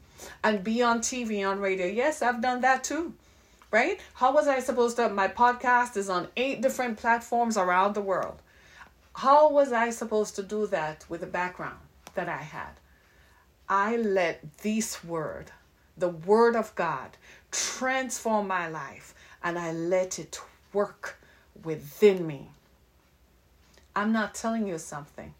and 0.44 0.62
be 0.62 0.82
on 0.82 1.00
TV, 1.00 1.48
on 1.48 1.60
radio? 1.60 1.86
Yes, 1.86 2.20
I've 2.20 2.42
done 2.42 2.60
that 2.60 2.84
too. 2.84 3.14
Right? 3.70 4.00
How 4.14 4.32
was 4.32 4.48
I 4.48 4.60
supposed 4.60 4.96
to? 4.96 5.08
My 5.08 5.28
podcast 5.28 5.96
is 5.96 6.10
on 6.10 6.28
eight 6.36 6.60
different 6.60 6.98
platforms 6.98 7.56
around 7.56 7.94
the 7.94 8.00
world. 8.00 8.42
How 9.14 9.50
was 9.50 9.72
I 9.72 9.90
supposed 9.90 10.36
to 10.36 10.42
do 10.42 10.66
that 10.68 11.04
with 11.08 11.20
the 11.20 11.26
background 11.26 11.78
that 12.14 12.28
I 12.28 12.38
had? 12.38 12.80
I 13.68 13.96
let 13.96 14.58
this 14.58 15.04
word 15.04 15.52
the 16.00 16.08
Word 16.08 16.56
of 16.56 16.74
God 16.74 17.10
transform 17.52 18.48
my 18.48 18.68
life 18.68 19.14
and 19.44 19.58
I 19.58 19.72
let 19.72 20.18
it 20.18 20.40
work 20.72 21.20
within 21.62 22.26
me. 22.26 22.48
I'm 23.94 24.12
not 24.12 24.34
telling 24.34 24.66
you 24.66 24.78
something 24.78 25.34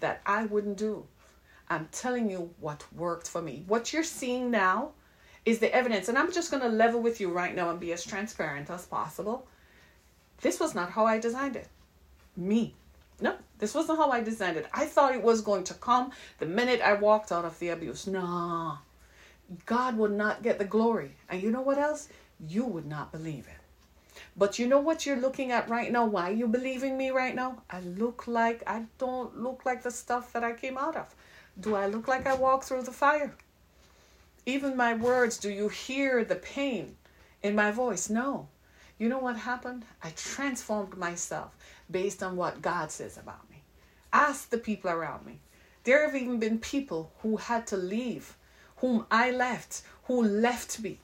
that 0.00 0.22
I 0.24 0.46
wouldn't 0.46 0.78
do. 0.78 1.04
I'm 1.68 1.88
telling 1.92 2.30
you 2.30 2.50
what 2.60 2.84
worked 2.94 3.28
for 3.28 3.42
me. 3.42 3.64
What 3.66 3.92
you're 3.92 4.04
seeing 4.04 4.50
now 4.50 4.92
is 5.46 5.60
the 5.60 5.74
evidence. 5.74 6.08
And 6.08 6.18
I'm 6.18 6.32
just 6.32 6.50
going 6.50 6.62
to 6.62 6.68
level 6.68 7.00
with 7.00 7.20
you 7.20 7.30
right 7.30 7.54
now 7.54 7.70
and 7.70 7.80
be 7.80 7.92
as 7.92 8.04
transparent 8.04 8.68
as 8.68 8.84
possible. 8.84 9.46
This 10.42 10.60
was 10.60 10.74
not 10.74 10.90
how 10.90 11.06
I 11.06 11.18
designed 11.18 11.56
it. 11.56 11.68
Me. 12.36 12.74
No, 13.18 13.36
this 13.58 13.74
wasn't 13.74 13.98
how 13.98 14.10
I 14.10 14.20
designed 14.20 14.58
it. 14.58 14.66
I 14.74 14.84
thought 14.84 15.14
it 15.14 15.22
was 15.22 15.40
going 15.40 15.64
to 15.64 15.74
come 15.74 16.10
the 16.38 16.44
minute 16.44 16.82
I 16.82 16.92
walked 16.92 17.32
out 17.32 17.46
of 17.46 17.58
the 17.58 17.70
abuse. 17.70 18.06
No. 18.06 18.76
God 19.64 19.96
would 19.96 20.12
not 20.12 20.42
get 20.42 20.58
the 20.58 20.64
glory. 20.66 21.12
And 21.30 21.42
you 21.42 21.50
know 21.50 21.62
what 21.62 21.78
else? 21.78 22.08
You 22.46 22.66
would 22.66 22.84
not 22.84 23.12
believe 23.12 23.46
it. 23.46 24.20
But 24.36 24.58
you 24.58 24.66
know 24.66 24.80
what 24.80 25.06
you're 25.06 25.16
looking 25.16 25.52
at 25.52 25.70
right 25.70 25.90
now? 25.90 26.04
Why 26.04 26.30
you 26.30 26.48
believing 26.48 26.98
me 26.98 27.10
right 27.10 27.34
now? 27.34 27.62
I 27.70 27.80
look 27.80 28.26
like 28.26 28.62
I 28.66 28.84
don't 28.98 29.42
look 29.42 29.64
like 29.64 29.82
the 29.82 29.90
stuff 29.90 30.32
that 30.32 30.44
I 30.44 30.52
came 30.52 30.76
out 30.76 30.96
of. 30.96 31.14
Do 31.58 31.74
I 31.74 31.86
look 31.86 32.08
like 32.08 32.26
I 32.26 32.34
walked 32.34 32.64
through 32.64 32.82
the 32.82 32.92
fire? 32.92 33.34
Even 34.46 34.76
my 34.76 34.94
words, 34.94 35.38
do 35.38 35.50
you 35.50 35.68
hear 35.68 36.24
the 36.24 36.36
pain 36.36 36.96
in 37.42 37.56
my 37.56 37.72
voice? 37.72 38.08
No. 38.08 38.48
You 38.96 39.08
know 39.08 39.18
what 39.18 39.36
happened? 39.36 39.84
I 40.02 40.10
transformed 40.10 40.96
myself 40.96 41.56
based 41.90 42.22
on 42.22 42.36
what 42.36 42.62
God 42.62 42.92
says 42.92 43.18
about 43.18 43.50
me. 43.50 43.64
Ask 44.12 44.48
the 44.48 44.58
people 44.58 44.90
around 44.90 45.26
me. 45.26 45.40
There 45.82 46.06
have 46.06 46.14
even 46.14 46.38
been 46.38 46.58
people 46.58 47.12
who 47.22 47.36
had 47.36 47.66
to 47.68 47.76
leave 47.76 48.36
whom 48.76 49.06
I 49.10 49.30
left, 49.30 49.82
who 50.04 50.22
left 50.22 50.80
me. 50.80 50.98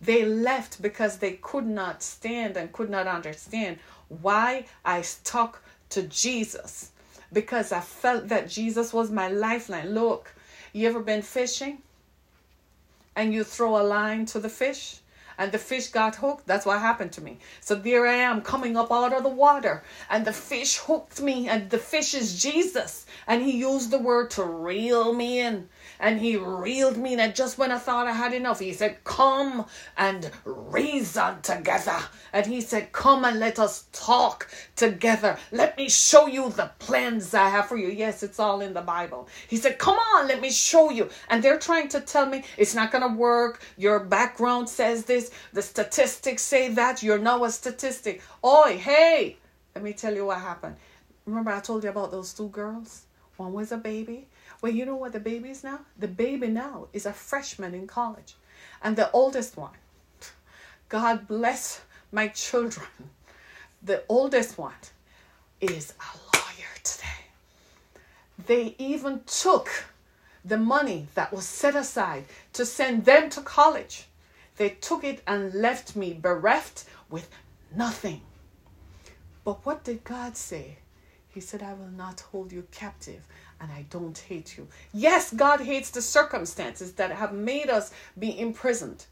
They 0.00 0.24
left 0.24 0.82
because 0.82 1.18
they 1.18 1.32
could 1.32 1.66
not 1.66 2.02
stand 2.02 2.56
and 2.56 2.72
could 2.72 2.90
not 2.90 3.06
understand 3.06 3.78
why 4.08 4.66
I 4.84 5.02
stuck 5.02 5.62
to 5.90 6.02
Jesus. 6.02 6.90
Because 7.32 7.72
I 7.72 7.80
felt 7.80 8.28
that 8.28 8.48
Jesus 8.48 8.92
was 8.92 9.10
my 9.10 9.28
lifeline. 9.28 9.94
Look, 9.94 10.34
you 10.72 10.88
ever 10.88 11.00
been 11.00 11.22
fishing? 11.22 11.82
And 13.20 13.34
you 13.34 13.44
throw 13.44 13.78
a 13.78 13.84
line 13.84 14.24
to 14.32 14.38
the 14.38 14.48
fish? 14.48 14.99
And 15.40 15.50
the 15.52 15.58
fish 15.58 15.88
got 15.88 16.16
hooked. 16.16 16.46
That's 16.46 16.66
what 16.66 16.78
happened 16.80 17.12
to 17.12 17.22
me. 17.22 17.38
So 17.60 17.74
there 17.74 18.06
I 18.06 18.12
am 18.12 18.42
coming 18.42 18.76
up 18.76 18.92
out 18.92 19.14
of 19.14 19.22
the 19.22 19.30
water, 19.30 19.82
and 20.10 20.26
the 20.26 20.34
fish 20.34 20.76
hooked 20.76 21.22
me, 21.22 21.48
and 21.48 21.70
the 21.70 21.78
fish 21.78 22.12
is 22.12 22.40
Jesus. 22.40 23.06
And 23.26 23.42
he 23.42 23.56
used 23.56 23.90
the 23.90 23.98
word 23.98 24.30
to 24.32 24.44
reel 24.44 25.14
me 25.14 25.40
in 25.40 25.68
and 26.00 26.18
he 26.18 26.36
reeled 26.36 26.96
me 26.96 27.12
in. 27.12 27.20
And 27.20 27.34
just 27.34 27.58
when 27.58 27.70
I 27.70 27.78
thought 27.78 28.06
I 28.06 28.12
had 28.12 28.32
enough, 28.32 28.58
he 28.58 28.72
said, 28.72 29.04
Come 29.04 29.66
and 29.96 30.30
reason 30.44 31.42
together. 31.42 31.98
And 32.32 32.46
he 32.46 32.60
said, 32.60 32.92
Come 32.92 33.24
and 33.24 33.38
let 33.38 33.58
us 33.58 33.86
talk 33.92 34.48
together. 34.76 35.38
Let 35.52 35.76
me 35.76 35.88
show 35.88 36.26
you 36.26 36.50
the 36.50 36.70
plans 36.78 37.34
I 37.34 37.48
have 37.50 37.66
for 37.66 37.76
you. 37.76 37.88
Yes, 37.88 38.22
it's 38.22 38.40
all 38.40 38.60
in 38.60 38.72
the 38.72 38.80
Bible. 38.80 39.28
He 39.48 39.56
said, 39.56 39.78
Come 39.78 39.96
on, 39.96 40.28
let 40.28 40.40
me 40.40 40.50
show 40.50 40.90
you. 40.90 41.08
And 41.28 41.42
they're 41.42 41.58
trying 41.58 41.88
to 41.88 42.00
tell 42.00 42.26
me 42.26 42.44
it's 42.56 42.74
not 42.74 42.90
going 42.90 43.08
to 43.08 43.16
work. 43.16 43.62
Your 43.76 44.00
background 44.00 44.68
says 44.68 45.04
this. 45.04 45.29
The 45.52 45.62
statistics 45.62 46.42
say 46.42 46.68
that. 46.68 47.02
You're 47.02 47.18
now 47.18 47.44
a 47.44 47.50
statistic. 47.50 48.22
Oi, 48.44 48.76
hey, 48.78 49.36
let 49.74 49.84
me 49.84 49.92
tell 49.92 50.14
you 50.14 50.26
what 50.26 50.40
happened. 50.40 50.76
Remember, 51.26 51.50
I 51.50 51.60
told 51.60 51.84
you 51.84 51.90
about 51.90 52.10
those 52.10 52.32
two 52.32 52.48
girls? 52.48 53.02
One 53.36 53.52
was 53.52 53.72
a 53.72 53.76
baby 53.76 54.26
well, 54.60 54.72
you 54.72 54.84
know 54.84 54.96
what 54.96 55.12
the 55.12 55.20
baby 55.20 55.50
is 55.50 55.64
now? 55.64 55.80
The 55.98 56.08
baby 56.08 56.48
now 56.48 56.88
is 56.92 57.06
a 57.06 57.12
freshman 57.12 57.74
in 57.74 57.86
college. 57.86 58.34
And 58.82 58.96
the 58.96 59.10
oldest 59.12 59.56
one, 59.56 59.72
God 60.88 61.26
bless 61.26 61.80
my 62.12 62.28
children, 62.28 62.86
the 63.82 64.02
oldest 64.08 64.58
one 64.58 64.74
is 65.60 65.94
a 65.98 66.36
lawyer 66.36 66.68
today. 66.82 67.06
They 68.46 68.74
even 68.78 69.22
took 69.26 69.68
the 70.44 70.58
money 70.58 71.06
that 71.14 71.32
was 71.32 71.46
set 71.46 71.76
aside 71.76 72.24
to 72.54 72.66
send 72.66 73.04
them 73.04 73.30
to 73.30 73.40
college. 73.40 74.06
They 74.60 74.68
took 74.68 75.04
it 75.04 75.22
and 75.26 75.54
left 75.54 75.96
me 75.96 76.12
bereft 76.12 76.84
with 77.08 77.30
nothing. 77.74 78.20
But 79.42 79.64
what 79.64 79.84
did 79.84 80.04
God 80.04 80.36
say? 80.36 80.76
He 81.30 81.40
said, 81.40 81.62
I 81.62 81.72
will 81.72 81.88
not 81.88 82.20
hold 82.20 82.52
you 82.52 82.66
captive 82.70 83.22
and 83.58 83.72
I 83.72 83.86
don't 83.88 84.18
hate 84.18 84.58
you. 84.58 84.68
Yes, 84.92 85.32
God 85.32 85.60
hates 85.60 85.88
the 85.88 86.02
circumstances 86.02 86.92
that 86.96 87.10
have 87.10 87.32
made 87.32 87.70
us 87.70 87.90
be 88.18 88.38
imprisoned, 88.38 89.06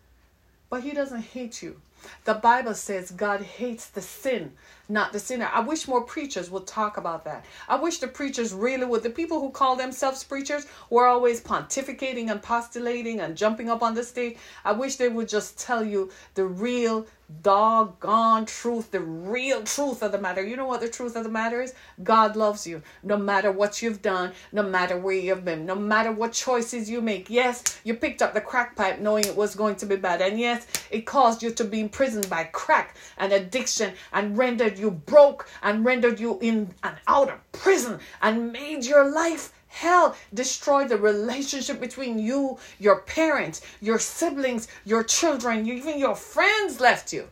but 0.68 0.82
He 0.82 0.92
doesn't 0.92 1.22
hate 1.22 1.62
you. 1.62 1.80
The 2.26 2.34
Bible 2.34 2.74
says 2.74 3.10
God 3.10 3.40
hates 3.40 3.86
the 3.86 4.02
sin, 4.02 4.52
not 4.88 5.12
the 5.12 5.18
sinner. 5.18 5.50
I 5.52 5.60
wish 5.60 5.86
more 5.86 6.02
preachers 6.02 6.50
would 6.50 6.66
talk 6.66 6.96
about 6.96 7.24
that. 7.24 7.44
I 7.68 7.76
wish 7.76 7.98
the 7.98 8.08
preachers 8.08 8.52
really 8.52 8.86
would. 8.86 9.02
The 9.02 9.10
people 9.10 9.40
who 9.40 9.50
call 9.50 9.76
themselves 9.76 10.24
preachers 10.24 10.66
were 10.90 11.06
always 11.06 11.40
pontificating 11.40 12.30
and 12.30 12.42
postulating 12.42 13.20
and 13.20 13.36
jumping 13.36 13.68
up 13.68 13.82
on 13.82 13.94
the 13.94 14.02
stage. 14.02 14.36
I 14.64 14.72
wish 14.72 14.96
they 14.96 15.08
would 15.08 15.28
just 15.28 15.58
tell 15.58 15.84
you 15.84 16.10
the 16.34 16.44
real 16.44 17.06
doggone 17.42 18.46
truth, 18.46 18.90
the 18.90 19.00
real 19.00 19.62
truth 19.62 20.02
of 20.02 20.12
the 20.12 20.18
matter. 20.18 20.42
You 20.42 20.56
know 20.56 20.66
what 20.66 20.80
the 20.80 20.88
truth 20.88 21.14
of 21.14 21.24
the 21.24 21.30
matter 21.30 21.60
is? 21.60 21.74
God 22.02 22.36
loves 22.36 22.66
you 22.66 22.82
no 23.02 23.18
matter 23.18 23.52
what 23.52 23.82
you've 23.82 24.00
done, 24.00 24.32
no 24.50 24.62
matter 24.62 24.96
where 24.96 25.14
you've 25.14 25.44
been, 25.44 25.66
no 25.66 25.74
matter 25.74 26.10
what 26.10 26.32
choices 26.32 26.88
you 26.88 27.02
make. 27.02 27.28
Yes, 27.28 27.80
you 27.84 27.94
picked 27.94 28.22
up 28.22 28.32
the 28.32 28.40
crack 28.40 28.76
pipe 28.76 29.00
knowing 29.00 29.24
it 29.24 29.36
was 29.36 29.54
going 29.54 29.76
to 29.76 29.86
be 29.86 29.96
bad. 29.96 30.22
And 30.22 30.40
yes, 30.40 30.66
it 30.90 31.04
caused 31.04 31.42
you 31.42 31.50
to 31.50 31.64
be 31.64 31.80
imprisoned 31.80 32.30
by 32.30 32.44
crack 32.44 32.96
and 33.18 33.32
addiction 33.32 33.92
and 34.12 34.38
rendered 34.38 34.77
you 34.78 34.90
broke 34.90 35.48
and 35.62 35.84
rendered 35.84 36.20
you 36.20 36.38
in 36.40 36.74
and 36.82 36.96
out 37.06 37.30
of 37.30 37.52
prison 37.52 37.98
and 38.22 38.52
made 38.52 38.84
your 38.84 39.10
life 39.10 39.52
hell 39.68 40.16
destroyed 40.32 40.88
the 40.88 40.96
relationship 40.96 41.80
between 41.80 42.18
you, 42.18 42.58
your 42.78 43.00
parents, 43.02 43.60
your 43.80 43.98
siblings, 43.98 44.68
your 44.84 45.04
children, 45.04 45.66
even 45.68 45.98
your 45.98 46.16
friends 46.16 46.80
left 46.80 47.12
you. 47.12 47.28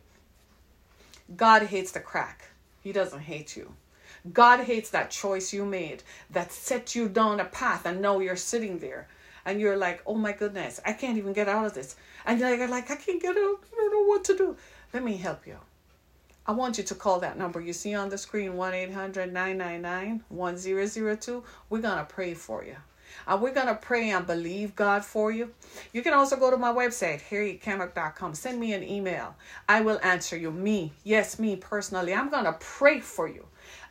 God 1.37 1.63
hates 1.63 1.93
the 1.93 2.01
crack. 2.01 2.51
He 2.83 2.93
doesn't 2.93 3.21
hate 3.21 3.57
you. 3.57 3.75
God 4.33 4.61
hates 4.61 4.91
that 4.91 5.11
choice 5.11 5.53
you 5.53 5.65
made 5.65 6.03
that 6.31 6.53
set 6.53 6.95
you 6.95 7.09
down 7.09 7.41
a 7.41 7.45
path 7.45 7.87
and 7.87 8.01
now 8.01 8.19
you're 8.19 8.37
sitting 8.37 8.79
there 8.79 9.09
and 9.45 9.61
you're 9.61 9.77
like, 9.77 10.03
oh 10.07 10.15
my 10.15 10.33
goodness, 10.33 10.81
I 10.85 10.93
can't 10.93 11.19
even 11.19 11.33
get 11.33 11.49
out 11.49 11.67
of 11.67 11.75
this. 11.75 11.97
And 12.25 12.41
you're 12.41 12.69
like, 12.69 12.91
I 12.91 12.97
can't 12.97 13.23
get 13.23 13.37
out. 13.37 13.61
I 13.73 13.77
don't 13.77 13.93
know 13.93 14.05
what 14.09 14.25
to 14.25 14.37
do. 14.37 14.57
Let 14.93 15.05
me 15.05 15.17
help 15.17 15.47
you. 15.47 15.59
I 16.49 16.53
want 16.53 16.79
you 16.79 16.85
to 16.85 16.95
call 16.95 17.19
that 17.21 17.37
number 17.37 17.61
you 17.61 17.73
see 17.73 17.95
on 17.95 18.09
the 18.09 18.19
screen 18.19 18.57
1 18.57 18.75
800 18.75 19.33
999 19.33 20.25
1002. 20.29 21.45
We're 21.69 21.81
going 21.81 21.99
to 21.99 22.05
pray 22.05 22.35
for 22.35 22.65
you. 22.65 22.77
And 23.27 23.41
we're 23.41 23.55
going 23.55 23.67
to 23.67 23.75
pray 23.75 24.11
and 24.11 24.27
believe 24.27 24.77
God 24.77 25.05
for 25.05 25.33
you. 25.33 25.53
You 25.93 26.03
can 26.03 26.13
also 26.13 26.37
go 26.37 26.51
to 26.51 26.57
my 26.57 26.73
website, 26.73 27.21
harrietkamek.com. 27.23 28.35
Send 28.35 28.61
me 28.61 28.75
an 28.75 28.85
email. 28.85 29.35
I 29.69 29.81
will 29.81 29.99
answer 30.03 30.37
you. 30.37 30.51
Me, 30.51 30.93
yes, 31.03 31.39
me 31.39 31.57
personally. 31.57 32.15
I'm 32.15 32.31
going 32.31 32.45
to 32.45 32.57
pray 32.61 33.01
for 33.01 33.27
you 33.27 33.47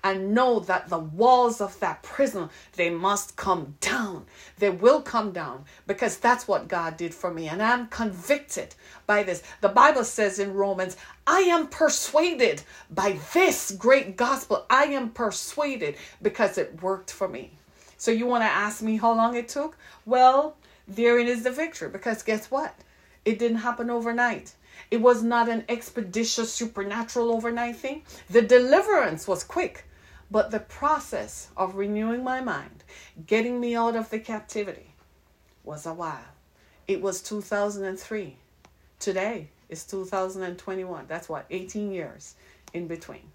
and 0.06 0.34
know 0.34 0.62
that 0.62 0.88
the 0.88 0.98
walls 0.98 1.60
of 1.60 1.78
that 1.82 2.02
prison 2.02 2.50
they 2.78 2.90
must 2.90 3.36
come 3.36 3.76
down 3.82 4.26
they 4.60 4.70
will 4.70 5.02
come 5.02 5.34
down 5.34 5.66
because 5.86 6.18
that's 6.18 6.48
what 6.48 6.70
god 6.70 6.96
did 6.96 7.14
for 7.14 7.34
me 7.34 7.50
and 7.50 7.62
i'm 7.62 7.88
convicted 7.88 8.74
by 9.06 9.22
this 9.22 9.44
the 9.60 9.68
bible 9.68 10.06
says 10.06 10.40
in 10.40 10.54
romans 10.54 10.96
i 11.28 11.42
am 11.42 11.68
persuaded 11.68 12.62
by 12.90 13.20
this 13.34 13.72
great 13.72 14.16
gospel 14.16 14.66
i 14.70 14.86
am 14.86 15.10
persuaded 15.10 15.98
because 16.22 16.58
it 16.58 16.82
worked 16.82 17.12
for 17.12 17.28
me 17.28 17.52
so 17.98 18.12
you 18.12 18.26
want 18.26 18.42
to 18.42 18.48
ask 18.48 18.82
me 18.82 18.96
how 18.96 19.14
long 19.14 19.36
it 19.36 19.50
took 19.50 19.78
well 20.06 20.56
therein 20.88 21.28
is 21.28 21.44
the 21.44 21.52
victory. 21.52 21.90
Because 21.90 22.24
guess 22.24 22.52
what? 22.52 22.76
It 23.24 23.40
didn't 23.40 23.58
happen 23.58 23.90
overnight. 23.90 24.54
It 24.92 25.02
was 25.02 25.24
not 25.24 25.50
an 25.50 25.64
expeditious 25.68 26.54
supernatural 26.54 27.32
overnight 27.32 27.78
thing. 27.78 28.04
The 28.30 28.42
deliverance 28.42 29.28
was 29.28 29.44
quick, 29.44 29.86
but 30.32 30.52
the 30.52 30.60
process 30.60 31.50
of 31.56 31.76
renewing 31.76 32.24
my 32.24 32.42
mind, 32.42 32.84
getting 33.26 33.60
me 33.60 33.76
out 33.76 33.96
of 33.96 34.10
the 34.10 34.20
captivity, 34.20 34.94
was 35.64 35.86
a 35.86 35.94
while. 35.94 36.34
It 36.88 37.02
was 37.02 37.22
2003. 37.22 38.38
Today 39.00 39.50
is 39.70 39.84
2021. 39.86 41.06
That's 41.08 41.30
what, 41.30 41.46
18 41.50 41.92
years 41.92 42.36
in 42.74 42.88
between. 42.88 43.32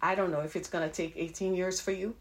I 0.00 0.14
don't 0.14 0.30
know 0.30 0.40
if 0.40 0.56
it's 0.56 0.68
going 0.68 0.88
to 0.88 0.94
take 0.94 1.14
18 1.16 1.54
years 1.54 1.80
for 1.80 1.92
you. 1.92 2.14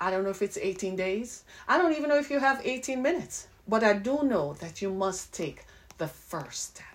I 0.00 0.10
don't 0.10 0.24
know 0.24 0.30
if 0.30 0.42
it's 0.42 0.56
18 0.56 0.96
days. 0.96 1.44
I 1.68 1.78
don't 1.78 1.92
even 1.92 2.08
know 2.08 2.18
if 2.18 2.30
you 2.30 2.40
have 2.40 2.60
18 2.64 3.02
minutes. 3.02 3.48
But 3.68 3.84
I 3.84 3.92
do 3.92 4.22
know 4.22 4.54
that 4.54 4.80
you 4.80 4.92
must 4.92 5.32
take 5.34 5.64
the 5.98 6.08
first 6.08 6.74
step. 6.74 6.86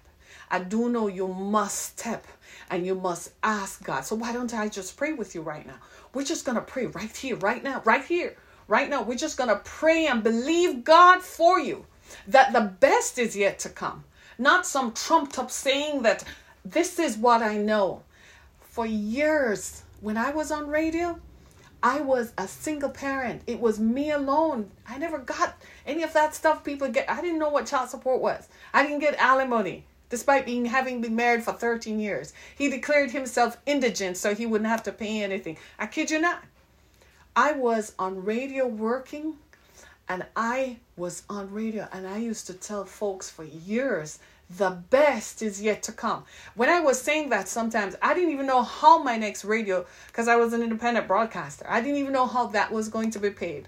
I 0.54 0.60
do 0.60 0.88
know 0.88 1.08
you 1.08 1.28
must 1.28 1.80
step 1.80 2.28
and 2.70 2.86
you 2.86 2.94
must 2.94 3.32
ask 3.42 3.84
God. 3.84 4.06
So 4.06 4.16
why 4.16 4.32
don't 4.32 4.54
I 4.54 4.70
just 4.70 4.96
pray 4.96 5.12
with 5.12 5.34
you 5.34 5.42
right 5.42 5.66
now? 5.66 5.80
We're 6.14 6.26
just 6.26 6.46
going 6.46 6.58
to 6.58 6.62
pray 6.62 6.86
right 6.86 7.18
here, 7.18 7.38
right 7.38 7.64
now, 7.64 7.82
right 7.86 8.06
here, 8.06 8.38
right 8.68 8.88
now. 8.88 9.02
We're 9.02 9.18
just 9.18 9.36
going 9.36 9.50
to 9.50 9.62
pray 9.66 10.06
and 10.06 10.22
believe 10.22 10.84
God 10.84 11.24
for 11.24 11.60
you 11.60 11.88
that 12.28 12.54
the 12.54 12.62
best 12.62 13.18
is 13.18 13.36
yet 13.36 13.58
to 13.60 13.70
come. 13.70 14.04
Not 14.38 14.68
some 14.68 14.94
trumped 14.94 15.40
up 15.40 15.50
saying 15.50 16.04
that 16.04 16.24
this 16.64 17.00
is 17.00 17.18
what 17.18 17.42
I 17.42 17.58
know. 17.58 18.04
For 18.62 18.86
years, 18.86 19.82
when 20.02 20.18
I 20.18 20.30
was 20.30 20.52
on 20.52 20.68
radio, 20.68 21.20
I 21.82 22.02
was 22.02 22.32
a 22.38 22.48
single 22.48 22.92
parent. 22.92 23.42
It 23.48 23.60
was 23.60 23.80
me 23.80 24.12
alone. 24.12 24.70
I 24.88 25.00
never 25.00 25.18
got 25.18 25.60
any 25.88 26.04
of 26.04 26.14
that 26.14 26.36
stuff 26.36 26.64
people 26.64 26.90
get. 26.90 27.10
I 27.10 27.22
didn't 27.22 27.40
know 27.40 27.50
what 27.50 27.66
child 27.66 27.90
support 27.90 28.22
was. 28.22 28.48
I 28.72 28.84
didn't 28.84 29.00
get 29.00 29.16
alimony, 29.16 29.86
despite 30.14 30.46
being 30.46 30.66
having 30.66 31.02
been 31.02 31.16
married 31.16 31.42
for 31.42 31.54
13 31.54 32.00
years. 32.00 32.34
He 32.56 32.70
declared 32.70 33.10
himself 33.10 33.58
indigent 33.66 34.16
so 34.16 34.36
he 34.36 34.46
wouldn't 34.46 34.70
have 34.70 34.84
to 34.84 34.92
pay 34.92 35.24
anything. 35.24 35.58
I 35.80 35.88
kid 35.88 36.12
you 36.12 36.20
not. 36.20 36.44
I 37.36 37.54
was 37.54 37.96
on 37.98 38.24
radio 38.24 38.68
working 38.68 39.38
and 40.08 40.24
I 40.36 40.78
was 40.96 41.24
on 41.32 41.52
radio 41.52 41.88
and 41.92 42.08
I 42.08 42.18
used 42.18 42.46
to 42.46 42.54
tell 42.54 42.86
folks 42.86 43.32
for 43.32 43.44
years 43.44 44.20
the 44.52 44.84
best 44.92 45.42
is 45.42 45.60
yet 45.60 45.82
to 45.82 45.92
come. 45.92 46.26
When 46.54 46.70
I 46.70 46.80
was 46.80 47.02
saying 47.02 47.30
that 47.30 47.48
sometimes, 47.48 47.96
I 48.00 48.14
didn't 48.14 48.34
even 48.34 48.46
know 48.46 48.62
how 48.62 49.02
my 49.02 49.18
next 49.18 49.44
radio, 49.44 49.84
because 50.06 50.28
I 50.28 50.36
was 50.36 50.54
an 50.54 50.62
independent 50.62 51.08
broadcaster, 51.08 51.66
I 51.68 51.82
didn't 51.82 51.98
even 51.98 52.14
know 52.14 52.28
how 52.28 52.46
that 52.48 52.72
was 52.72 52.88
going 52.88 53.10
to 53.10 53.20
be 53.20 53.32
paid. 53.32 53.68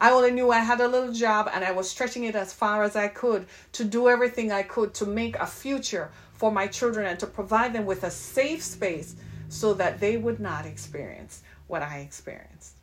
I 0.00 0.10
only 0.10 0.30
knew 0.30 0.50
I 0.50 0.58
had 0.58 0.80
a 0.80 0.88
little 0.88 1.12
job 1.12 1.50
and 1.52 1.64
I 1.64 1.72
was 1.72 1.88
stretching 1.88 2.24
it 2.24 2.34
as 2.34 2.52
far 2.52 2.82
as 2.82 2.96
I 2.96 3.08
could 3.08 3.46
to 3.72 3.84
do 3.84 4.08
everything 4.08 4.52
I 4.52 4.62
could 4.62 4.92
to 4.94 5.06
make 5.06 5.36
a 5.36 5.46
future 5.46 6.10
for 6.34 6.52
my 6.52 6.66
children 6.66 7.06
and 7.06 7.18
to 7.20 7.26
provide 7.26 7.72
them 7.72 7.86
with 7.86 8.04
a 8.04 8.10
safe 8.10 8.62
space 8.62 9.16
so 9.48 9.74
that 9.74 10.00
they 10.00 10.16
would 10.16 10.40
not 10.40 10.66
experience 10.66 11.42
what 11.66 11.82
I 11.82 11.98
experienced. 11.98 12.74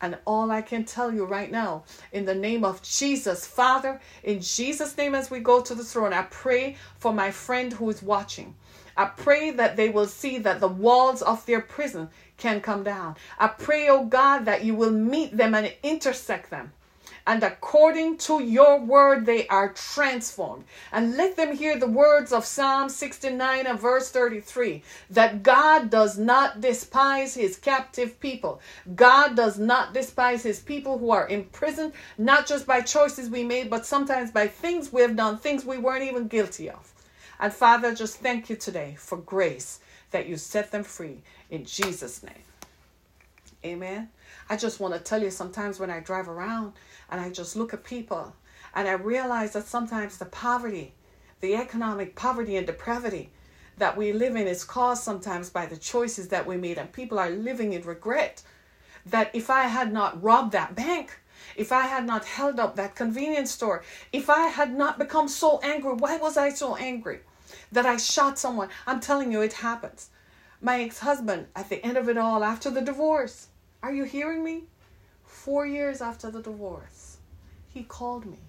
And 0.00 0.16
all 0.26 0.50
I 0.50 0.62
can 0.62 0.84
tell 0.84 1.12
you 1.12 1.24
right 1.24 1.50
now, 1.50 1.84
in 2.12 2.24
the 2.24 2.34
name 2.34 2.64
of 2.64 2.82
Jesus, 2.82 3.46
Father, 3.46 4.00
in 4.22 4.40
Jesus' 4.40 4.96
name, 4.96 5.14
as 5.14 5.30
we 5.30 5.40
go 5.40 5.60
to 5.60 5.74
the 5.74 5.84
throne, 5.84 6.12
I 6.12 6.22
pray 6.22 6.76
for 6.98 7.12
my 7.12 7.32
friend 7.32 7.72
who 7.72 7.90
is 7.90 8.02
watching. 8.02 8.54
I 8.96 9.06
pray 9.06 9.50
that 9.52 9.76
they 9.76 9.88
will 9.88 10.06
see 10.06 10.38
that 10.38 10.60
the 10.60 10.68
walls 10.68 11.22
of 11.22 11.44
their 11.46 11.60
prison 11.60 12.10
can 12.38 12.60
come 12.60 12.82
down. 12.82 13.16
I 13.38 13.48
pray, 13.48 13.88
oh 13.88 14.04
God, 14.04 14.46
that 14.46 14.64
you 14.64 14.74
will 14.74 14.90
meet 14.90 15.36
them 15.36 15.54
and 15.54 15.72
intersect 15.82 16.50
them 16.50 16.72
and 17.28 17.42
according 17.42 18.16
to 18.16 18.42
your 18.42 18.80
word 18.80 19.26
they 19.26 19.46
are 19.48 19.68
transformed. 19.74 20.64
And 20.90 21.14
let 21.14 21.36
them 21.36 21.54
hear 21.54 21.78
the 21.78 21.86
words 21.86 22.32
of 22.32 22.46
Psalm 22.46 22.88
69 22.88 23.66
and 23.66 23.78
verse 23.78 24.10
33 24.10 24.82
that 25.10 25.42
God 25.42 25.90
does 25.90 26.16
not 26.16 26.62
despise 26.62 27.34
his 27.34 27.58
captive 27.58 28.18
people. 28.18 28.62
God 28.96 29.36
does 29.36 29.58
not 29.58 29.92
despise 29.92 30.42
his 30.42 30.58
people 30.58 30.96
who 30.96 31.10
are 31.10 31.28
imprisoned, 31.28 31.92
not 32.16 32.46
just 32.46 32.66
by 32.66 32.80
choices 32.80 33.28
we 33.28 33.44
made, 33.44 33.68
but 33.68 33.84
sometimes 33.84 34.30
by 34.30 34.46
things 34.46 34.90
we 34.90 35.02
have 35.02 35.14
done, 35.14 35.36
things 35.36 35.66
we 35.66 35.76
weren't 35.76 36.04
even 36.04 36.28
guilty 36.28 36.70
of. 36.70 36.94
And 37.38 37.52
Father, 37.52 37.94
just 37.94 38.16
thank 38.20 38.48
you 38.48 38.56
today 38.56 38.94
for 38.98 39.18
grace 39.18 39.80
that 40.12 40.26
you 40.26 40.38
set 40.38 40.70
them 40.70 40.82
free 40.82 41.20
in 41.50 41.64
Jesus' 41.64 42.22
name. 42.22 42.34
Amen. 43.64 44.08
I 44.48 44.56
just 44.56 44.80
want 44.80 44.94
to 44.94 45.00
tell 45.00 45.22
you 45.22 45.30
sometimes 45.30 45.80
when 45.80 45.90
I 45.90 46.00
drive 46.00 46.28
around 46.28 46.72
and 47.10 47.20
I 47.20 47.30
just 47.30 47.56
look 47.56 47.74
at 47.74 47.84
people 47.84 48.34
and 48.74 48.86
I 48.86 48.92
realize 48.92 49.52
that 49.52 49.66
sometimes 49.66 50.18
the 50.18 50.26
poverty, 50.26 50.92
the 51.40 51.54
economic 51.54 52.14
poverty 52.14 52.56
and 52.56 52.66
depravity 52.66 53.30
that 53.78 53.96
we 53.96 54.12
live 54.12 54.36
in 54.36 54.46
is 54.46 54.64
caused 54.64 55.02
sometimes 55.02 55.50
by 55.50 55.66
the 55.66 55.76
choices 55.76 56.28
that 56.28 56.46
we 56.46 56.56
made, 56.56 56.78
and 56.78 56.92
people 56.92 57.18
are 57.18 57.30
living 57.30 57.72
in 57.72 57.82
regret. 57.82 58.42
That 59.06 59.30
if 59.34 59.48
I 59.48 59.62
had 59.62 59.92
not 59.92 60.22
robbed 60.22 60.52
that 60.52 60.74
bank, 60.74 61.18
if 61.56 61.72
I 61.72 61.82
had 61.82 62.04
not 62.04 62.24
held 62.24 62.60
up 62.60 62.76
that 62.76 62.94
convenience 62.96 63.50
store, 63.50 63.82
if 64.12 64.28
I 64.28 64.48
had 64.48 64.76
not 64.76 64.98
become 64.98 65.28
so 65.28 65.60
angry, 65.62 65.94
why 65.94 66.16
was 66.18 66.36
I 66.36 66.50
so 66.50 66.76
angry 66.76 67.20
that 67.72 67.86
I 67.86 67.96
shot 67.96 68.38
someone? 68.38 68.68
I'm 68.86 69.00
telling 69.00 69.32
you, 69.32 69.40
it 69.40 69.54
happens. 69.54 70.10
My 70.60 70.82
ex 70.82 70.98
husband, 70.98 71.46
at 71.54 71.68
the 71.68 71.84
end 71.84 71.96
of 71.96 72.08
it 72.08 72.18
all, 72.18 72.42
after 72.42 72.68
the 72.70 72.80
divorce, 72.80 73.46
are 73.82 73.92
you 73.92 74.04
hearing 74.04 74.42
me? 74.42 74.64
Four 75.24 75.66
years 75.66 76.00
after 76.00 76.30
the 76.30 76.42
divorce, 76.42 77.18
he 77.68 77.84
called 77.84 78.26
me 78.26 78.40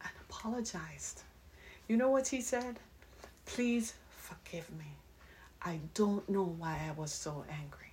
and 0.00 0.10
apologized. 0.28 1.22
You 1.86 1.98
know 1.98 2.10
what 2.10 2.28
he 2.28 2.40
said? 2.40 2.80
Please 3.44 3.92
forgive 4.16 4.70
me. 4.70 4.96
I 5.62 5.80
don't 5.94 6.26
know 6.28 6.44
why 6.44 6.80
I 6.88 6.92
was 6.98 7.12
so 7.12 7.44
angry. 7.50 7.92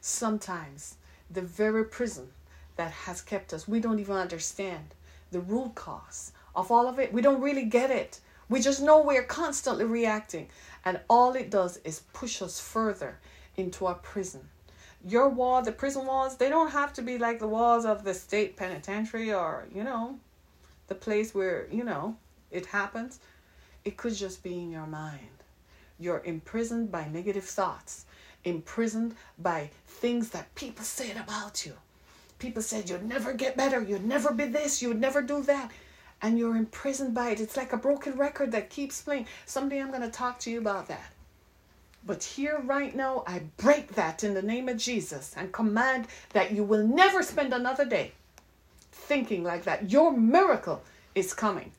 Sometimes 0.00 0.96
the 1.30 1.42
very 1.42 1.84
prison 1.84 2.28
that 2.76 2.92
has 2.92 3.20
kept 3.20 3.52
us, 3.52 3.68
we 3.68 3.80
don't 3.80 3.98
even 3.98 4.16
understand 4.16 4.94
the 5.32 5.40
root 5.40 5.74
cause 5.74 6.32
of 6.56 6.70
all 6.70 6.88
of 6.88 6.98
it. 6.98 7.12
We 7.12 7.22
don't 7.22 7.42
really 7.42 7.64
get 7.64 7.90
it. 7.90 8.20
We 8.48 8.60
just 8.60 8.82
know 8.82 9.02
we're 9.02 9.24
constantly 9.24 9.84
reacting. 9.84 10.48
And 10.84 11.00
all 11.08 11.34
it 11.34 11.50
does 11.50 11.78
is 11.78 12.02
push 12.12 12.42
us 12.42 12.60
further 12.60 13.18
into 13.56 13.86
our 13.86 13.94
prison 13.94 14.48
your 15.06 15.28
wall, 15.28 15.62
the 15.62 15.72
prison 15.72 16.06
walls, 16.06 16.36
they 16.36 16.48
don't 16.48 16.70
have 16.70 16.92
to 16.94 17.02
be 17.02 17.18
like 17.18 17.38
the 17.38 17.48
walls 17.48 17.84
of 17.84 18.04
the 18.04 18.14
state 18.14 18.56
penitentiary 18.56 19.32
or, 19.32 19.66
you 19.74 19.84
know, 19.84 20.18
the 20.88 20.94
place 20.94 21.34
where, 21.34 21.66
you 21.70 21.84
know, 21.84 22.16
it 22.50 22.66
happens. 22.66 23.20
It 23.84 23.96
could 23.96 24.14
just 24.14 24.42
be 24.42 24.54
in 24.54 24.70
your 24.70 24.86
mind. 24.86 25.20
You're 25.98 26.22
imprisoned 26.24 26.90
by 26.90 27.06
negative 27.08 27.44
thoughts, 27.44 28.06
imprisoned 28.44 29.14
by 29.38 29.70
things 29.86 30.30
that 30.30 30.54
people 30.54 30.84
said 30.84 31.16
about 31.16 31.66
you. 31.66 31.74
People 32.38 32.62
said 32.62 32.88
you'd 32.88 33.04
never 33.04 33.32
get 33.32 33.56
better, 33.56 33.82
you'd 33.82 34.04
never 34.04 34.32
be 34.32 34.46
this, 34.46 34.80
you'd 34.82 35.00
never 35.00 35.22
do 35.22 35.42
that. 35.42 35.70
And 36.22 36.38
you're 36.38 36.56
imprisoned 36.56 37.14
by 37.14 37.30
it. 37.30 37.40
It's 37.40 37.56
like 37.56 37.72
a 37.72 37.76
broken 37.76 38.16
record 38.16 38.52
that 38.52 38.70
keeps 38.70 39.02
playing. 39.02 39.26
Someday 39.44 39.80
I'm 39.80 39.90
going 39.90 40.00
to 40.02 40.10
talk 40.10 40.38
to 40.40 40.50
you 40.50 40.58
about 40.58 40.88
that. 40.88 41.12
But 42.06 42.22
here, 42.22 42.60
right 42.64 42.94
now, 42.94 43.24
I 43.26 43.42
break 43.56 43.94
that 43.94 44.24
in 44.24 44.34
the 44.34 44.42
name 44.42 44.68
of 44.68 44.76
Jesus 44.76 45.34
and 45.36 45.52
command 45.52 46.06
that 46.32 46.52
you 46.52 46.62
will 46.62 46.86
never 46.86 47.22
spend 47.22 47.52
another 47.52 47.84
day 47.84 48.12
thinking 48.92 49.42
like 49.42 49.64
that. 49.64 49.90
Your 49.90 50.12
miracle 50.12 50.82
is 51.14 51.32
coming. 51.34 51.72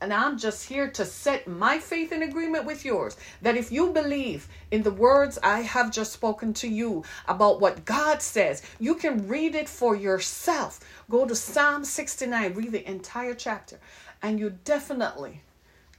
And 0.00 0.12
I'm 0.12 0.38
just 0.38 0.66
here 0.66 0.90
to 0.90 1.04
set 1.04 1.46
my 1.46 1.78
faith 1.78 2.10
in 2.12 2.22
agreement 2.22 2.64
with 2.64 2.84
yours. 2.84 3.16
That 3.42 3.56
if 3.56 3.70
you 3.70 3.92
believe 3.92 4.48
in 4.70 4.82
the 4.82 4.90
words 4.90 5.38
I 5.42 5.60
have 5.60 5.92
just 5.92 6.12
spoken 6.12 6.54
to 6.54 6.68
you 6.68 7.04
about 7.28 7.60
what 7.60 7.84
God 7.84 8.22
says, 8.22 8.62
you 8.78 8.94
can 8.94 9.28
read 9.28 9.54
it 9.54 9.68
for 9.68 9.94
yourself. 9.94 10.80
Go 11.10 11.26
to 11.26 11.34
Psalm 11.34 11.84
69, 11.84 12.54
read 12.54 12.72
the 12.72 12.88
entire 12.88 13.34
chapter, 13.34 13.78
and 14.22 14.40
you 14.40 14.58
definitely 14.64 15.42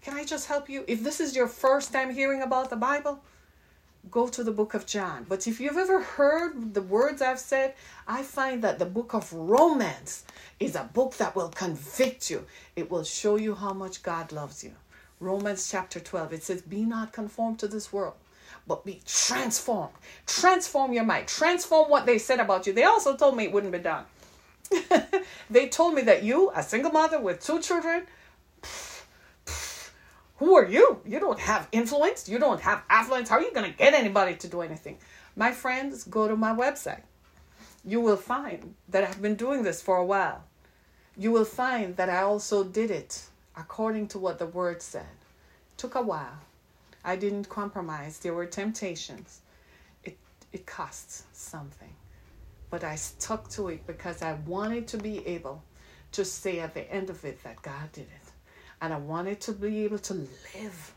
can 0.02 0.16
I 0.16 0.24
just 0.24 0.48
help 0.48 0.68
you? 0.68 0.84
If 0.88 1.04
this 1.04 1.20
is 1.20 1.36
your 1.36 1.48
first 1.48 1.94
time 1.94 2.12
hearing 2.12 2.42
about 2.42 2.72
the 2.72 2.76
Bible, 2.76 3.24
go 4.10 4.28
to 4.28 4.44
the 4.44 4.52
book 4.52 4.74
of 4.74 4.86
John. 4.86 5.26
But 5.30 5.48
if 5.48 5.60
you've 5.60 5.78
ever 5.78 6.02
heard 6.02 6.74
the 6.74 6.82
words 6.82 7.22
I've 7.22 7.40
said, 7.40 7.76
I 8.08 8.24
find 8.24 8.64
that 8.64 8.80
the 8.80 8.86
book 8.86 9.14
of 9.14 9.32
Romans 9.32 10.24
is 10.60 10.76
a 10.76 10.90
book 10.94 11.18
that 11.18 11.36
will 11.36 11.50
convict 11.50 12.30
you. 12.30 12.46
It 12.76 12.90
will 12.90 13.04
show 13.04 13.36
you 13.36 13.54
how 13.54 13.74
much 13.74 14.02
God 14.02 14.32
loves 14.32 14.64
you. 14.64 14.72
Romans 15.20 15.70
chapter 15.70 16.00
12, 16.00 16.34
it 16.34 16.44
says, 16.44 16.62
Be 16.64 16.82
not 16.82 17.14
conformed 17.14 17.60
to 17.60 17.68
this 17.68 17.94
world, 17.94 18.16
but 18.68 18.84
be 18.84 19.02
transformed. 19.06 19.94
Transform 20.26 20.94
your 20.94 21.04
mind. 21.04 21.28
Transform 21.28 21.90
what 21.90 22.08
they 22.08 22.18
said 22.18 22.40
about 22.40 22.66
you. 22.66 22.74
They 22.74 22.86
also 22.86 23.16
told 23.16 23.38
me 23.38 23.44
it 23.44 23.52
wouldn't 23.52 23.72
be 23.72 23.80
done. 23.80 24.06
they 25.50 25.68
told 25.68 25.94
me 25.94 26.02
that 26.04 26.24
you, 26.24 26.52
a 26.56 26.64
single 26.64 26.92
mother 26.92 27.20
with 27.20 27.40
two 27.40 27.60
children, 27.60 28.08
who 30.42 30.56
are 30.58 30.66
you? 30.68 31.00
You 31.06 31.20
don't 31.20 31.40
have 31.40 31.68
influence. 31.72 32.28
You 32.28 32.40
don't 32.40 32.62
have 32.62 32.82
affluence. 32.90 33.30
How 33.30 33.38
are 33.38 33.44
you 33.44 33.54
going 33.54 33.72
to 33.72 33.78
get 33.78 33.94
anybody 33.94 34.36
to 34.38 34.48
do 34.48 34.62
anything? 34.62 34.98
My 35.36 35.52
friends, 35.52 36.04
go 36.04 36.28
to 36.28 36.36
my 36.36 36.52
website. 36.54 37.04
You 37.86 38.02
will 38.02 38.18
find 38.18 38.74
that 38.90 39.04
I've 39.04 39.22
been 39.22 39.36
doing 39.36 39.64
this 39.64 39.82
for 39.84 39.98
a 39.98 40.06
while. 40.06 40.44
you 41.18 41.32
will 41.32 41.46
find 41.46 41.96
that 41.98 42.10
I 42.10 42.24
also 42.24 42.64
did 42.64 42.92
it 42.92 43.26
according 43.56 44.08
to 44.10 44.20
what 44.20 44.40
the 44.40 44.48
word 44.48 44.82
said. 44.82 45.16
Took 45.78 45.96
a 45.96 46.02
while. 46.02 46.40
I 47.04 47.16
didn't 47.16 47.50
compromise. 47.50 48.20
There 48.20 48.34
were 48.34 48.46
temptations. 48.48 49.42
It 50.04 50.18
it 50.54 50.66
costs 50.66 51.24
something. 51.34 51.96
But 52.70 52.84
I 52.84 52.96
stuck 52.96 53.50
to 53.52 53.70
it 53.70 53.86
because 53.88 54.22
I 54.22 54.34
wanted 54.46 54.88
to 54.90 54.98
be 54.98 55.26
able 55.28 55.64
to 56.14 56.26
say 56.26 56.60
at 56.60 56.74
the 56.74 56.90
end 56.92 57.10
of 57.10 57.26
it 57.26 57.44
that 57.44 57.62
God 57.62 57.92
did 57.94 58.08
it. 58.08 58.21
And 58.82 58.94
I 58.94 58.98
wanted 58.98 59.40
to 59.42 59.54
be 59.54 59.86
able 59.86 60.00
to 60.00 60.14
live 60.14 60.94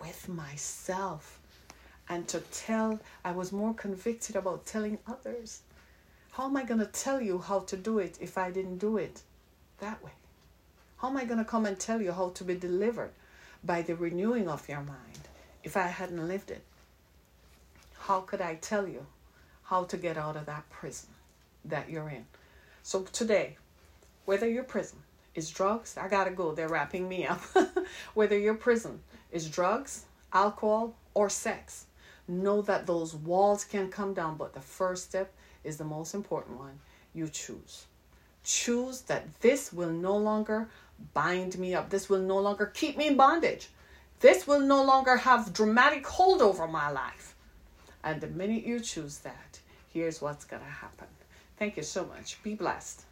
with 0.00 0.28
myself 0.28 1.40
and 2.08 2.28
to 2.28 2.40
tell, 2.40 3.00
I 3.24 3.32
was 3.32 3.52
more 3.52 3.74
convicted 3.74 4.36
about 4.36 4.66
telling 4.66 4.98
others. 5.06 5.62
How 6.32 6.46
am 6.46 6.56
I 6.56 6.64
going 6.64 6.80
to 6.80 6.86
tell 6.86 7.20
you 7.20 7.38
how 7.38 7.60
to 7.60 7.76
do 7.76 7.98
it 7.98 8.18
if 8.20 8.38
I 8.38 8.50
didn't 8.50 8.78
do 8.78 8.98
it 8.98 9.22
that 9.78 10.02
way? 10.02 10.12
How 10.98 11.08
am 11.08 11.16
I 11.16 11.24
going 11.24 11.38
to 11.38 11.44
come 11.44 11.66
and 11.66 11.78
tell 11.78 12.00
you 12.00 12.12
how 12.12 12.30
to 12.30 12.44
be 12.44 12.54
delivered 12.54 13.10
by 13.62 13.82
the 13.82 13.96
renewing 13.96 14.48
of 14.48 14.68
your 14.68 14.80
mind 14.80 15.28
if 15.62 15.76
I 15.76 15.86
hadn't 15.88 16.28
lived 16.28 16.50
it? 16.50 16.62
How 17.98 18.20
could 18.20 18.40
I 18.40 18.56
tell 18.56 18.86
you 18.86 19.06
how 19.64 19.84
to 19.84 19.96
get 19.96 20.16
out 20.16 20.36
of 20.36 20.46
that 20.46 20.68
prison 20.70 21.08
that 21.64 21.88
you're 21.88 22.10
in? 22.10 22.26
So 22.82 23.02
today, 23.04 23.56
whether 24.24 24.48
your 24.48 24.64
prison 24.64 24.98
is 25.34 25.50
drugs, 25.50 25.96
I 25.96 26.08
gotta 26.08 26.30
go, 26.30 26.52
they're 26.52 26.68
wrapping 26.68 27.08
me 27.08 27.26
up. 27.26 27.40
whether 28.14 28.38
your 28.38 28.54
prison 28.54 29.00
is 29.32 29.48
drugs, 29.48 30.04
alcohol, 30.32 30.94
or 31.14 31.28
sex, 31.28 31.86
know 32.28 32.62
that 32.62 32.86
those 32.86 33.14
walls 33.14 33.64
can 33.64 33.90
come 33.90 34.14
down, 34.14 34.36
but 34.36 34.54
the 34.54 34.60
first 34.60 35.04
step 35.04 35.32
is 35.62 35.76
the 35.76 35.84
most 35.84 36.14
important 36.14 36.58
one. 36.58 36.78
You 37.12 37.28
choose. 37.28 37.86
Choose 38.44 39.02
that 39.02 39.40
this 39.40 39.72
will 39.72 39.90
no 39.90 40.16
longer 40.16 40.68
bind 41.12 41.58
me 41.58 41.74
up. 41.74 41.90
This 41.90 42.08
will 42.08 42.20
no 42.20 42.38
longer 42.38 42.66
keep 42.66 42.96
me 42.96 43.08
in 43.08 43.16
bondage. 43.16 43.68
This 44.20 44.46
will 44.46 44.60
no 44.60 44.82
longer 44.84 45.16
have 45.16 45.52
dramatic 45.52 46.06
hold 46.06 46.40
over 46.40 46.66
my 46.66 46.90
life. 46.90 47.34
And 48.02 48.20
the 48.20 48.26
minute 48.28 48.64
you 48.64 48.80
choose 48.80 49.18
that, 49.18 49.58
here's 49.92 50.20
what's 50.20 50.44
going 50.44 50.62
to 50.62 50.68
happen. 50.68 51.08
Thank 51.58 51.76
you 51.76 51.82
so 51.82 52.04
much. 52.04 52.42
Be 52.42 52.54
blessed. 52.54 53.02